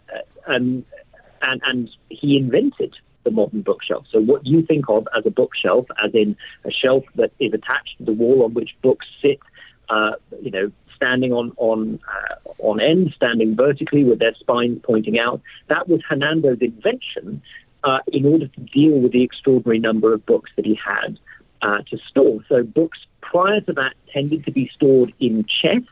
and, 0.47 0.85
and, 1.43 1.61
and 1.65 1.91
he 2.09 2.37
invented 2.37 2.95
the 3.25 3.31
modern 3.31 3.63
bookshelf. 3.63 4.07
So 4.11 4.21
what 4.21 4.47
you 4.47 4.63
think 4.63 4.87
of 4.89 5.07
as 5.17 5.25
a 5.27 5.31
bookshelf, 5.31 5.87
as 6.05 6.13
in 6.15 6.37
a 6.65 6.71
shelf 6.71 7.05
that 7.17 7.33
is 7.39 7.53
attached 7.53 7.99
to 7.99 8.05
the 8.05 8.13
wall 8.13 8.45
on 8.45 8.55
which 8.55 8.71
books 8.83 9.07
sit, 9.21 9.39
uh, 9.89 10.13
you 10.41 10.51
know, 10.51 10.73
standing 10.97 11.33
on 11.33 11.53
on 11.57 12.01
uh, 12.09 12.51
on 12.59 12.81
end, 12.81 13.13
standing 13.17 13.57
vertically 13.57 14.05
with 14.05 14.19
their 14.19 14.35
spines 14.35 14.81
pointing 14.83 15.19
out, 15.19 15.41
that 15.69 15.89
was 15.89 16.01
Hernando's 16.09 16.61
invention 16.61 17.43
uh, 17.85 17.99
in 18.13 18.25
order 18.25 18.47
to 18.47 18.61
deal 18.61 18.99
with 18.99 19.13
the 19.13 19.23
extraordinary 19.23 19.79
number 19.79 20.13
of 20.13 20.25
books 20.27 20.51
that 20.57 20.65
he 20.65 20.79
had 20.85 21.19
uh, 21.63 21.79
to 21.91 21.99
store. 22.09 22.41
So 22.49 22.63
books 22.63 22.99
prior 23.21 23.61
to 23.63 23.73
that 23.73 23.95
tended 24.13 24.45
to 24.45 24.53
be 24.53 24.71
stored 24.75 25.13
in 25.21 25.45
chests 25.45 25.89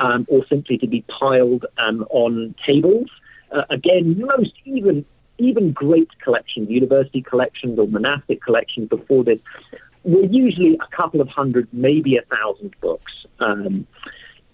um, 0.00 0.26
or 0.28 0.44
simply 0.48 0.78
to 0.78 0.86
be 0.86 1.04
piled 1.08 1.66
um, 1.78 2.04
on 2.10 2.54
tables. 2.66 3.08
Uh, 3.52 3.62
again, 3.70 4.18
most 4.18 4.52
even 4.64 5.04
even 5.38 5.72
great 5.72 6.08
collections, 6.22 6.70
university 6.70 7.20
collections 7.20 7.78
or 7.78 7.86
monastic 7.86 8.42
collections 8.42 8.88
before 8.88 9.22
this, 9.22 9.38
were 10.02 10.24
usually 10.24 10.78
a 10.80 10.96
couple 10.96 11.20
of 11.20 11.28
hundred, 11.28 11.68
maybe 11.72 12.16
a 12.16 12.22
thousand 12.34 12.74
books. 12.80 13.12
Um, 13.38 13.86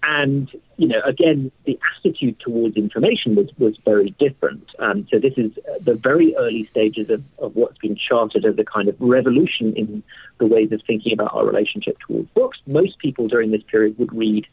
and, 0.05 0.51
you 0.77 0.87
know, 0.87 1.01
again, 1.05 1.51
the 1.65 1.79
attitude 1.97 2.39
towards 2.39 2.75
information 2.75 3.35
was, 3.35 3.49
was 3.57 3.77
very 3.85 4.13
different. 4.19 4.63
Um, 4.79 5.07
so 5.09 5.17
this 5.17 5.33
is 5.37 5.51
the 5.81 5.95
very 5.95 6.35
early 6.35 6.67
stages 6.71 7.09
of, 7.09 7.23
of 7.39 7.55
what's 7.55 7.77
been 7.77 7.95
charted 7.95 8.45
as 8.45 8.55
a 8.59 8.65
kind 8.65 8.89
of 8.89 8.95
revolution 8.99 9.73
in 9.77 10.03
the 10.39 10.45
ways 10.45 10.71
of 10.73 10.81
thinking 10.85 11.13
about 11.13 11.33
our 11.33 11.45
relationship 11.45 11.97
towards 12.05 12.27
books. 12.29 12.57
Most 12.67 12.99
people 12.99 13.27
during 13.29 13.51
this 13.51 13.63
period 13.71 13.97
would 13.97 14.13
read 14.13 14.45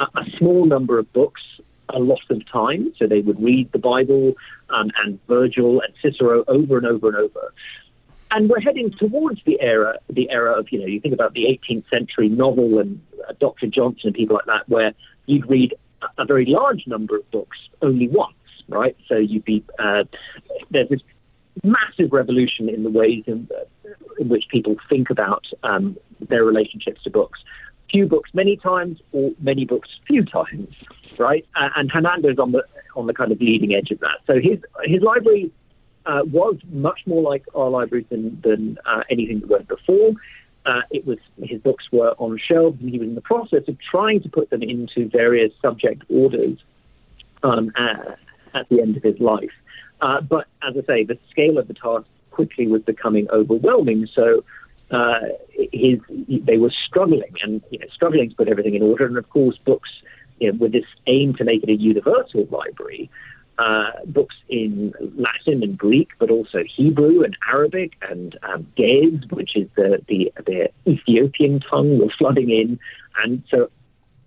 a, 0.00 0.04
a 0.04 0.24
small 0.38 0.64
number 0.64 0.98
of 0.98 1.12
books 1.12 1.42
a 1.90 1.98
lot 1.98 2.22
of 2.30 2.40
time. 2.50 2.92
So 2.98 3.06
they 3.06 3.20
would 3.20 3.42
read 3.42 3.70
the 3.72 3.78
Bible 3.78 4.32
um, 4.70 4.90
and 5.04 5.18
Virgil 5.28 5.82
and 5.82 5.92
Cicero 6.02 6.44
over 6.48 6.78
and 6.78 6.86
over 6.86 7.08
and 7.08 7.16
over 7.16 7.52
and 8.34 8.50
we're 8.50 8.60
heading 8.60 8.90
towards 8.98 9.40
the 9.46 9.60
era, 9.60 9.98
the 10.10 10.28
era 10.28 10.58
of 10.58 10.66
you 10.70 10.80
know, 10.80 10.86
you 10.86 11.00
think 11.00 11.14
about 11.14 11.34
the 11.34 11.44
18th 11.44 11.88
century 11.88 12.28
novel 12.28 12.80
and 12.80 13.00
uh, 13.28 13.32
Dr. 13.40 13.68
Johnson 13.68 14.08
and 14.08 14.14
people 14.14 14.34
like 14.34 14.46
that, 14.46 14.68
where 14.68 14.92
you'd 15.26 15.48
read 15.48 15.74
a, 16.18 16.24
very 16.24 16.44
large 16.46 16.84
number 16.86 17.16
of 17.16 17.30
books 17.30 17.56
only 17.80 18.08
once, 18.08 18.34
right? 18.68 18.96
So 19.08 19.16
you'd 19.16 19.44
be 19.44 19.64
uh, 19.78 20.04
there's 20.70 20.88
this 20.88 21.00
massive 21.62 22.12
revolution 22.12 22.68
in 22.68 22.82
the 22.82 22.90
ways 22.90 23.22
in, 23.26 23.48
uh, 23.56 23.90
in 24.18 24.28
which 24.28 24.46
people 24.50 24.74
think 24.88 25.10
about 25.10 25.44
um, 25.62 25.96
their 26.28 26.44
relationships 26.44 27.04
to 27.04 27.10
books. 27.10 27.38
Few 27.90 28.06
books 28.06 28.30
many 28.34 28.56
times, 28.56 28.98
or 29.12 29.30
many 29.40 29.64
books 29.64 29.88
few 30.08 30.24
times, 30.24 30.74
right? 31.18 31.46
And 31.54 31.90
Hernando's 31.90 32.40
on 32.40 32.50
the 32.50 32.64
on 32.96 33.06
the 33.06 33.14
kind 33.14 33.30
of 33.30 33.40
leading 33.40 33.74
edge 33.74 33.92
of 33.92 34.00
that. 34.00 34.18
So 34.26 34.34
his 34.34 34.58
his 34.82 35.02
library 35.02 35.52
uh, 36.06 36.20
was 36.24 36.56
much 36.70 37.00
more 37.06 37.22
like 37.22 37.44
our 37.54 37.70
libraries 37.70 38.06
than, 38.10 38.40
than 38.42 38.78
uh, 38.86 39.02
anything 39.10 39.40
that 39.40 39.48
went 39.48 39.68
before. 39.68 40.12
Uh, 40.66 40.80
it 40.90 41.06
was 41.06 41.18
his 41.42 41.60
books 41.60 41.84
were 41.92 42.14
on 42.18 42.38
shelves, 42.38 42.80
and 42.80 42.88
he 42.88 42.98
was 42.98 43.08
in 43.08 43.14
the 43.14 43.20
process 43.20 43.62
of 43.68 43.76
trying 43.90 44.22
to 44.22 44.28
put 44.28 44.48
them 44.50 44.62
into 44.62 45.08
various 45.08 45.52
subject 45.60 46.02
orders 46.08 46.58
um, 47.42 47.70
at, 47.76 48.18
at 48.54 48.68
the 48.70 48.80
end 48.80 48.96
of 48.96 49.02
his 49.02 49.18
life. 49.20 49.52
Uh, 50.00 50.20
but 50.20 50.46
as 50.66 50.74
I 50.76 50.86
say, 50.86 51.04
the 51.04 51.18
scale 51.30 51.58
of 51.58 51.68
the 51.68 51.74
task 51.74 52.06
quickly 52.30 52.66
was 52.66 52.82
becoming 52.82 53.28
overwhelming. 53.30 54.08
So 54.14 54.42
uh, 54.90 55.20
his 55.72 55.98
they 56.28 56.56
were 56.56 56.72
struggling 56.86 57.34
and 57.42 57.62
you 57.70 57.78
know, 57.78 57.86
struggling 57.92 58.30
to 58.30 58.36
put 58.36 58.48
everything 58.48 58.74
in 58.74 58.82
order. 58.82 59.06
And 59.06 59.18
of 59.18 59.28
course, 59.28 59.58
books 59.64 59.90
you 60.40 60.50
know, 60.50 60.58
with 60.58 60.72
this 60.72 60.84
aim 61.06 61.34
to 61.34 61.44
make 61.44 61.62
it 61.62 61.68
a 61.68 61.76
universal 61.76 62.46
library 62.50 63.10
uh, 63.58 63.90
books 64.06 64.34
in 64.48 64.92
Latin 65.16 65.62
and 65.62 65.78
Greek, 65.78 66.08
but 66.18 66.30
also 66.30 66.64
Hebrew 66.64 67.22
and 67.22 67.36
Arabic 67.48 67.92
and 68.10 68.36
um, 68.42 68.66
Ge'ez, 68.76 69.30
which 69.30 69.56
is 69.56 69.68
the, 69.76 70.02
the, 70.08 70.32
the 70.44 70.70
Ethiopian 70.88 71.60
tongue, 71.60 71.98
were 71.98 72.12
flooding 72.18 72.50
in. 72.50 72.78
And 73.22 73.42
so 73.50 73.70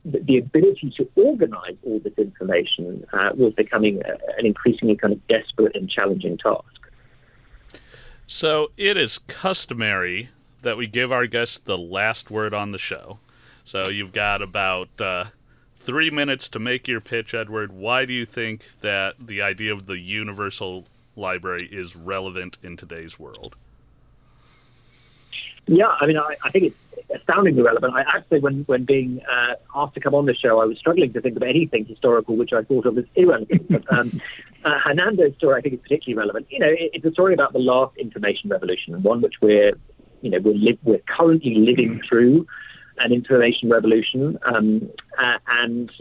the, 0.05 0.19
the 0.19 0.37
ability 0.37 0.93
to 0.97 1.09
organize 1.15 1.75
all 1.83 1.99
this 1.99 2.17
information 2.17 3.05
uh, 3.13 3.29
was 3.35 3.53
becoming 3.53 4.01
a, 4.03 4.13
an 4.37 4.45
increasingly 4.45 4.95
kind 4.95 5.13
of 5.13 5.27
desperate 5.27 5.75
and 5.75 5.89
challenging 5.89 6.37
task. 6.37 6.63
So 8.27 8.71
it 8.77 8.97
is 8.97 9.19
customary 9.19 10.29
that 10.61 10.77
we 10.77 10.87
give 10.87 11.11
our 11.11 11.27
guests 11.27 11.59
the 11.59 11.77
last 11.77 12.29
word 12.29 12.53
on 12.53 12.71
the 12.71 12.77
show. 12.77 13.19
So 13.63 13.89
you've 13.89 14.13
got 14.13 14.41
about 14.41 14.89
uh, 14.99 15.25
three 15.87 16.11
minutes 16.11 16.49
to 16.49 16.59
make 16.59 16.85
your 16.85 16.99
pitch, 16.99 17.33
Edward. 17.33 17.71
Why 17.71 18.03
do 18.03 18.11
you 18.11 18.25
think 18.25 18.81
that 18.81 19.15
the 19.25 19.41
idea 19.41 19.71
of 19.71 19.87
the 19.87 19.97
universal 19.97 20.83
library 21.15 21.65
is 21.71 21.95
relevant 21.95 22.57
in 22.61 22.75
today's 22.75 23.17
world? 23.17 23.55
Yeah, 25.65 25.87
I 25.87 26.05
mean, 26.05 26.17
I, 26.17 26.35
I 26.43 26.51
think 26.51 26.65
it's 26.65 27.21
astoundingly 27.21 27.61
relevant. 27.61 27.93
I 27.95 28.01
actually, 28.01 28.41
when 28.41 28.63
when 28.65 28.83
being 28.83 29.21
uh, 29.31 29.53
asked 29.73 29.93
to 29.93 30.01
come 30.01 30.13
on 30.13 30.25
the 30.25 30.35
show, 30.35 30.59
I 30.59 30.65
was 30.65 30.77
struggling 30.77 31.13
to 31.13 31.21
think 31.21 31.37
of 31.37 31.43
anything 31.43 31.85
historical 31.85 32.35
which 32.35 32.51
I 32.51 32.63
thought 32.63 32.85
of 32.85 32.97
as 32.97 33.05
irrelevant. 33.15 33.69
but 33.69 33.89
um, 33.89 34.19
uh, 34.65 34.79
Hernando's 34.83 35.35
story, 35.35 35.57
I 35.57 35.61
think, 35.61 35.75
is 35.75 35.79
particularly 35.81 36.19
relevant. 36.19 36.47
You 36.49 36.59
know, 36.59 36.67
it, 36.67 36.91
it's 36.95 37.05
a 37.05 37.11
story 37.13 37.33
about 37.33 37.53
the 37.53 37.59
last 37.59 37.95
information 37.95 38.49
revolution, 38.49 38.93
and 38.93 39.05
one 39.05 39.21
which 39.21 39.35
we're, 39.41 39.71
you 40.21 40.31
know, 40.31 40.39
we're 40.39 40.53
li- 40.53 40.79
we're 40.83 41.01
currently 41.07 41.55
living 41.55 42.01
through 42.09 42.45
an 42.99 43.11
information 43.11 43.69
revolution, 43.69 44.37
um, 44.45 44.89
uh, 45.19 45.37
and 45.47 45.91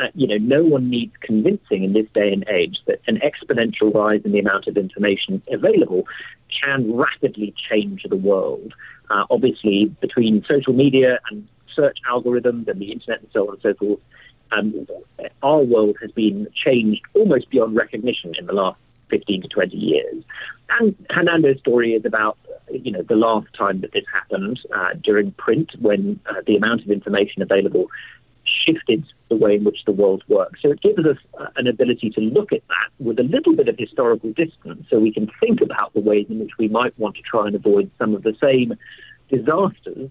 uh, 0.00 0.08
you 0.14 0.26
know, 0.26 0.38
no 0.38 0.64
one 0.64 0.90
needs 0.90 1.12
convincing 1.20 1.84
in 1.84 1.92
this 1.92 2.06
day 2.14 2.32
and 2.32 2.44
age 2.48 2.78
that 2.86 3.00
an 3.06 3.20
exponential 3.20 3.94
rise 3.94 4.20
in 4.24 4.32
the 4.32 4.38
amount 4.38 4.66
of 4.66 4.76
information 4.76 5.42
available 5.50 6.04
can 6.62 6.94
rapidly 6.96 7.54
change 7.70 8.04
the 8.08 8.16
world. 8.16 8.74
Uh, 9.10 9.24
obviously, 9.30 9.86
between 10.00 10.44
social 10.48 10.72
media 10.72 11.18
and 11.30 11.46
search 11.74 11.98
algorithms 12.10 12.68
and 12.68 12.80
the 12.80 12.92
internet 12.92 13.20
and 13.20 13.28
so 13.32 13.48
on 13.48 13.54
and 13.54 13.62
so 13.62 13.74
forth, 13.74 14.00
um, 14.50 14.86
our 15.42 15.60
world 15.60 15.96
has 16.00 16.10
been 16.12 16.48
changed 16.54 17.02
almost 17.14 17.50
beyond 17.50 17.76
recognition 17.76 18.34
in 18.38 18.46
the 18.46 18.52
last 18.52 18.78
15 19.10 19.42
to 19.42 19.48
20 19.48 19.76
years. 19.76 20.24
And 20.78 20.94
Hernando's 21.10 21.58
story 21.60 21.92
is 21.92 22.04
about, 22.04 22.38
you 22.70 22.92
know, 22.92 23.02
the 23.02 23.16
last 23.16 23.48
time 23.56 23.80
that 23.80 23.92
this 23.92 24.04
happened 24.12 24.60
uh, 24.74 24.90
during 25.02 25.32
print 25.32 25.70
when 25.80 26.20
uh, 26.28 26.42
the 26.46 26.56
amount 26.56 26.82
of 26.82 26.90
information 26.90 27.42
available 27.42 27.88
shifted 28.44 29.04
the 29.28 29.36
way 29.36 29.56
in 29.56 29.64
which 29.64 29.78
the 29.86 29.92
world 29.92 30.22
works. 30.28 30.60
So 30.62 30.70
it 30.70 30.80
gives 30.80 31.06
us 31.06 31.16
uh, 31.38 31.46
an 31.56 31.66
ability 31.66 32.10
to 32.10 32.20
look 32.20 32.52
at 32.52 32.62
that 32.68 33.04
with 33.04 33.18
a 33.18 33.22
little 33.22 33.54
bit 33.54 33.68
of 33.68 33.76
historical 33.78 34.32
distance 34.32 34.86
so 34.90 34.98
we 34.98 35.12
can 35.12 35.30
think 35.40 35.60
about 35.60 35.92
the 35.94 36.00
ways 36.00 36.26
in 36.28 36.38
which 36.38 36.52
we 36.58 36.68
might 36.68 36.98
want 36.98 37.16
to 37.16 37.22
try 37.22 37.46
and 37.46 37.54
avoid 37.54 37.90
some 37.98 38.14
of 38.14 38.22
the 38.22 38.34
same 38.40 38.74
disasters 39.30 40.10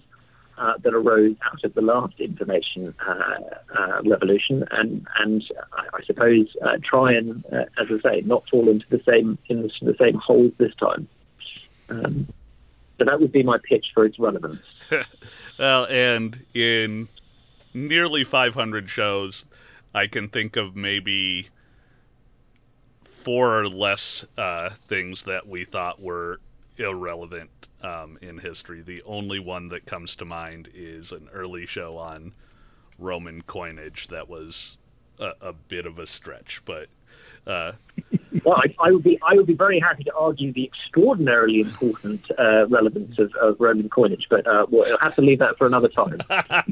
uh, 0.58 0.74
that 0.82 0.94
arose 0.94 1.36
out 1.46 1.64
of 1.64 1.74
the 1.74 1.82
last 1.82 2.20
information 2.20 2.94
uh, 3.08 3.40
uh, 3.78 4.02
revolution, 4.04 4.66
and 4.72 5.08
and 5.20 5.44
I, 5.74 5.98
I 5.98 6.04
suppose 6.06 6.48
uh, 6.66 6.78
try 6.84 7.14
and, 7.14 7.44
uh, 7.52 7.66
as 7.80 7.88
I 7.90 8.02
say, 8.02 8.24
not 8.26 8.48
fall 8.50 8.70
into 8.70 8.86
the 8.90 9.02
same 9.08 9.38
in 9.48 9.64
the, 9.64 9.72
the 9.82 9.96
same 10.00 10.16
holes 10.16 10.54
this 10.58 10.74
time. 10.76 11.08
Um, 11.90 12.28
so 12.98 13.06
that 13.06 13.20
would 13.20 13.32
be 13.32 13.44
my 13.44 13.60
pitch 13.64 13.88
for 13.94 14.06
its 14.06 14.18
relevance. 14.18 14.60
well, 15.60 15.86
and 15.86 16.44
in 16.54 17.08
nearly 17.74 18.24
500 18.24 18.90
shows, 18.90 19.46
I 19.94 20.08
can 20.08 20.30
think 20.30 20.56
of 20.56 20.76
maybe 20.76 21.50
four 23.04 23.60
or 23.60 23.70
less 23.70 24.26
uh, 24.38 24.70
things 24.88 25.24
that 25.24 25.48
we 25.48 25.64
thought 25.66 26.02
were 26.02 26.40
irrelevant 26.78 27.67
um, 27.82 28.18
in 28.22 28.40
history. 28.40 28.82
The 28.82 29.02
only 29.06 29.40
one 29.40 29.70
that 29.70 29.86
comes 29.86 30.16
to 30.18 30.26
mind 30.26 30.70
is 30.74 31.12
an 31.12 31.30
early 31.34 31.66
show 31.66 31.98
on 31.98 32.34
Roman 33.00 33.42
coinage 33.44 34.08
that 34.08 34.28
was 34.28 34.78
a, 35.20 35.32
a 35.42 35.54
bit 35.54 35.86
of 35.86 36.00
a 36.00 36.06
stretch, 36.06 36.62
but. 36.66 36.88
Uh, 37.46 37.72
well, 38.44 38.58
I, 38.58 38.88
I, 38.88 38.92
would 38.92 39.04
be 39.04 39.18
I 39.26 39.36
would 39.36 39.46
be 39.46 39.54
very 39.54 39.80
happy 39.80 40.04
to 40.04 40.14
argue 40.14 40.52
the 40.52 40.66
extraordinarily 40.66 41.62
important 41.62 42.30
uh, 42.38 42.68
relevance 42.68 43.18
of, 43.20 43.34
of, 43.36 43.56
Roman 43.60 43.88
coinage, 43.88 44.28
but 44.30 44.46
uh, 44.46 44.66
we'll 44.70 44.98
have 44.98 45.16
to 45.16 45.22
leave 45.22 45.40
that 45.40 45.58
for 45.58 45.66
another 45.66 45.88
time. 45.88 46.20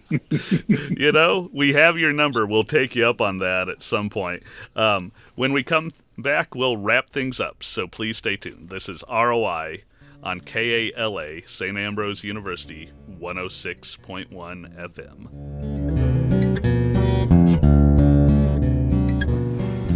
you 0.97 1.13
know, 1.13 1.49
we 1.53 1.73
have 1.73 1.97
your 1.97 2.11
number. 2.11 2.45
We'll 2.45 2.65
take 2.65 2.93
you 2.93 3.07
up 3.07 3.21
on 3.21 3.37
that 3.37 3.69
at 3.69 3.81
some 3.81 4.09
point. 4.09 4.43
Um, 4.75 5.13
when 5.35 5.53
we 5.53 5.63
come 5.63 5.91
back, 6.17 6.53
we'll 6.53 6.77
wrap 6.77 7.09
things 7.09 7.39
up. 7.39 7.63
So 7.63 7.87
please 7.87 8.17
stay 8.17 8.35
tuned. 8.35 8.69
This 8.69 8.89
is 8.89 9.01
ROI 9.09 9.83
on 10.25 10.41
KALA, 10.41 11.47
St. 11.47 11.77
Ambrose 11.77 12.23
University, 12.23 12.91
106.1 13.21 14.75
FM. 14.75 15.27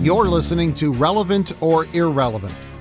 You're 0.03 0.29
listening 0.29 0.73
to 0.75 0.93
Relevant 0.93 1.53
or 1.61 1.87
Irrelevant 1.93 2.53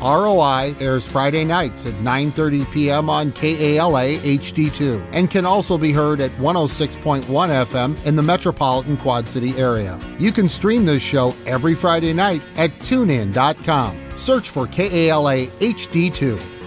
ROI 0.00 0.74
airs 0.80 1.06
Friday 1.06 1.44
nights 1.44 1.86
at 1.86 1.94
9:30 1.94 2.70
p.m. 2.72 3.10
on 3.10 3.32
KALA 3.32 4.18
HD2 4.18 5.04
and 5.12 5.30
can 5.30 5.44
also 5.44 5.76
be 5.76 5.92
heard 5.92 6.20
at 6.20 6.30
106.1 6.32 7.22
FM 7.24 8.06
in 8.06 8.16
the 8.16 8.22
metropolitan 8.22 8.96
Quad 8.96 9.26
City 9.26 9.56
area. 9.56 9.98
You 10.18 10.32
can 10.32 10.48
stream 10.48 10.84
this 10.84 11.02
show 11.02 11.34
every 11.46 11.74
Friday 11.74 12.12
night 12.12 12.42
at 12.56 12.70
tunein.com. 12.80 13.96
Search 14.16 14.50
for 14.50 14.66
KALA 14.66 15.46
HD2. 15.46 16.58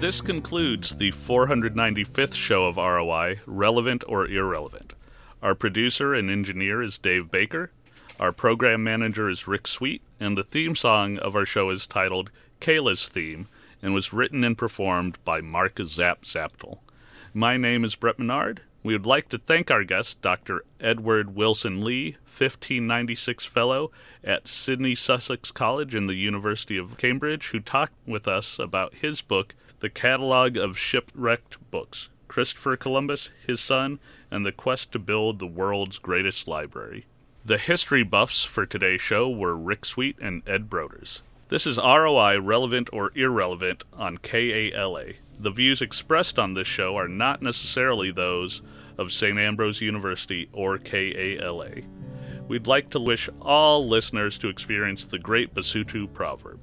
This 0.00 0.20
concludes 0.20 0.94
the 0.94 1.10
495th 1.10 2.32
show 2.32 2.64
of 2.64 2.76
ROI, 2.76 3.40
Relevant 3.46 4.04
or 4.08 4.26
Irrelevant. 4.26 4.94
Our 5.42 5.54
producer 5.54 6.14
and 6.14 6.30
engineer 6.30 6.82
is 6.82 6.98
Dave 6.98 7.30
Baker. 7.30 7.72
Our 8.20 8.32
program 8.32 8.82
manager 8.82 9.28
is 9.28 9.46
Rick 9.46 9.68
Sweet, 9.68 10.02
and 10.18 10.36
the 10.36 10.42
theme 10.42 10.74
song 10.74 11.18
of 11.18 11.36
our 11.36 11.46
show 11.46 11.70
is 11.70 11.86
titled 11.86 12.32
Kayla's 12.60 13.06
Theme 13.06 13.46
and 13.80 13.94
was 13.94 14.12
written 14.12 14.42
and 14.42 14.58
performed 14.58 15.18
by 15.24 15.40
Mark 15.40 15.78
Zap 15.84 16.22
Zaptel. 16.22 16.78
My 17.32 17.56
name 17.56 17.84
is 17.84 17.94
Brett 17.94 18.18
Menard. 18.18 18.62
We 18.82 18.92
would 18.92 19.06
like 19.06 19.28
to 19.28 19.38
thank 19.38 19.70
our 19.70 19.84
guest, 19.84 20.20
Dr. 20.20 20.64
Edward 20.80 21.36
Wilson 21.36 21.80
Lee, 21.80 22.16
1596 22.24 23.44
Fellow 23.44 23.92
at 24.24 24.48
Sidney 24.48 24.96
Sussex 24.96 25.52
College 25.52 25.94
and 25.94 26.08
the 26.08 26.14
University 26.14 26.76
of 26.76 26.96
Cambridge, 26.96 27.50
who 27.50 27.60
talked 27.60 27.94
with 28.04 28.26
us 28.26 28.58
about 28.58 28.94
his 28.94 29.20
book, 29.20 29.54
The 29.78 29.90
Catalogue 29.90 30.56
of 30.56 30.76
Shipwrecked 30.76 31.70
Books 31.70 32.08
Christopher 32.26 32.76
Columbus, 32.76 33.30
His 33.46 33.60
Son, 33.60 34.00
and 34.28 34.44
the 34.44 34.50
Quest 34.50 34.90
to 34.90 34.98
Build 34.98 35.38
the 35.38 35.46
World's 35.46 36.00
Greatest 36.00 36.48
Library. 36.48 37.06
The 37.48 37.56
history 37.56 38.02
buffs 38.02 38.44
for 38.44 38.66
today's 38.66 39.00
show 39.00 39.30
were 39.30 39.56
Rick 39.56 39.86
Sweet 39.86 40.18
and 40.20 40.46
Ed 40.46 40.68
Broders. 40.68 41.22
This 41.48 41.66
is 41.66 41.78
ROI 41.78 42.40
Relevant 42.42 42.90
or 42.92 43.10
Irrelevant 43.14 43.84
on 43.94 44.18
KALA. 44.18 45.14
The 45.40 45.50
views 45.50 45.80
expressed 45.80 46.38
on 46.38 46.52
this 46.52 46.66
show 46.66 46.96
are 46.96 47.08
not 47.08 47.40
necessarily 47.40 48.10
those 48.10 48.60
of 48.98 49.10
St. 49.10 49.38
Ambrose 49.38 49.80
University 49.80 50.50
or 50.52 50.76
KALA. 50.76 51.70
We'd 52.48 52.66
like 52.66 52.90
to 52.90 53.00
wish 53.00 53.30
all 53.40 53.88
listeners 53.88 54.36
to 54.40 54.48
experience 54.48 55.06
the 55.06 55.18
great 55.18 55.54
Basutu 55.54 56.12
proverb, 56.12 56.60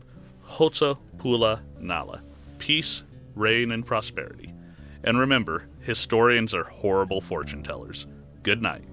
Khotso 0.48 1.00
Pula 1.18 1.62
Nala, 1.80 2.22
peace, 2.60 3.02
rain, 3.34 3.72
and 3.72 3.84
prosperity. 3.84 4.54
And 5.04 5.18
remember, 5.18 5.66
historians 5.80 6.54
are 6.54 6.66
horrible 6.66 7.22
fortune 7.22 7.64
tellers. 7.64 8.06
Good 8.44 8.62
night. 8.62 8.84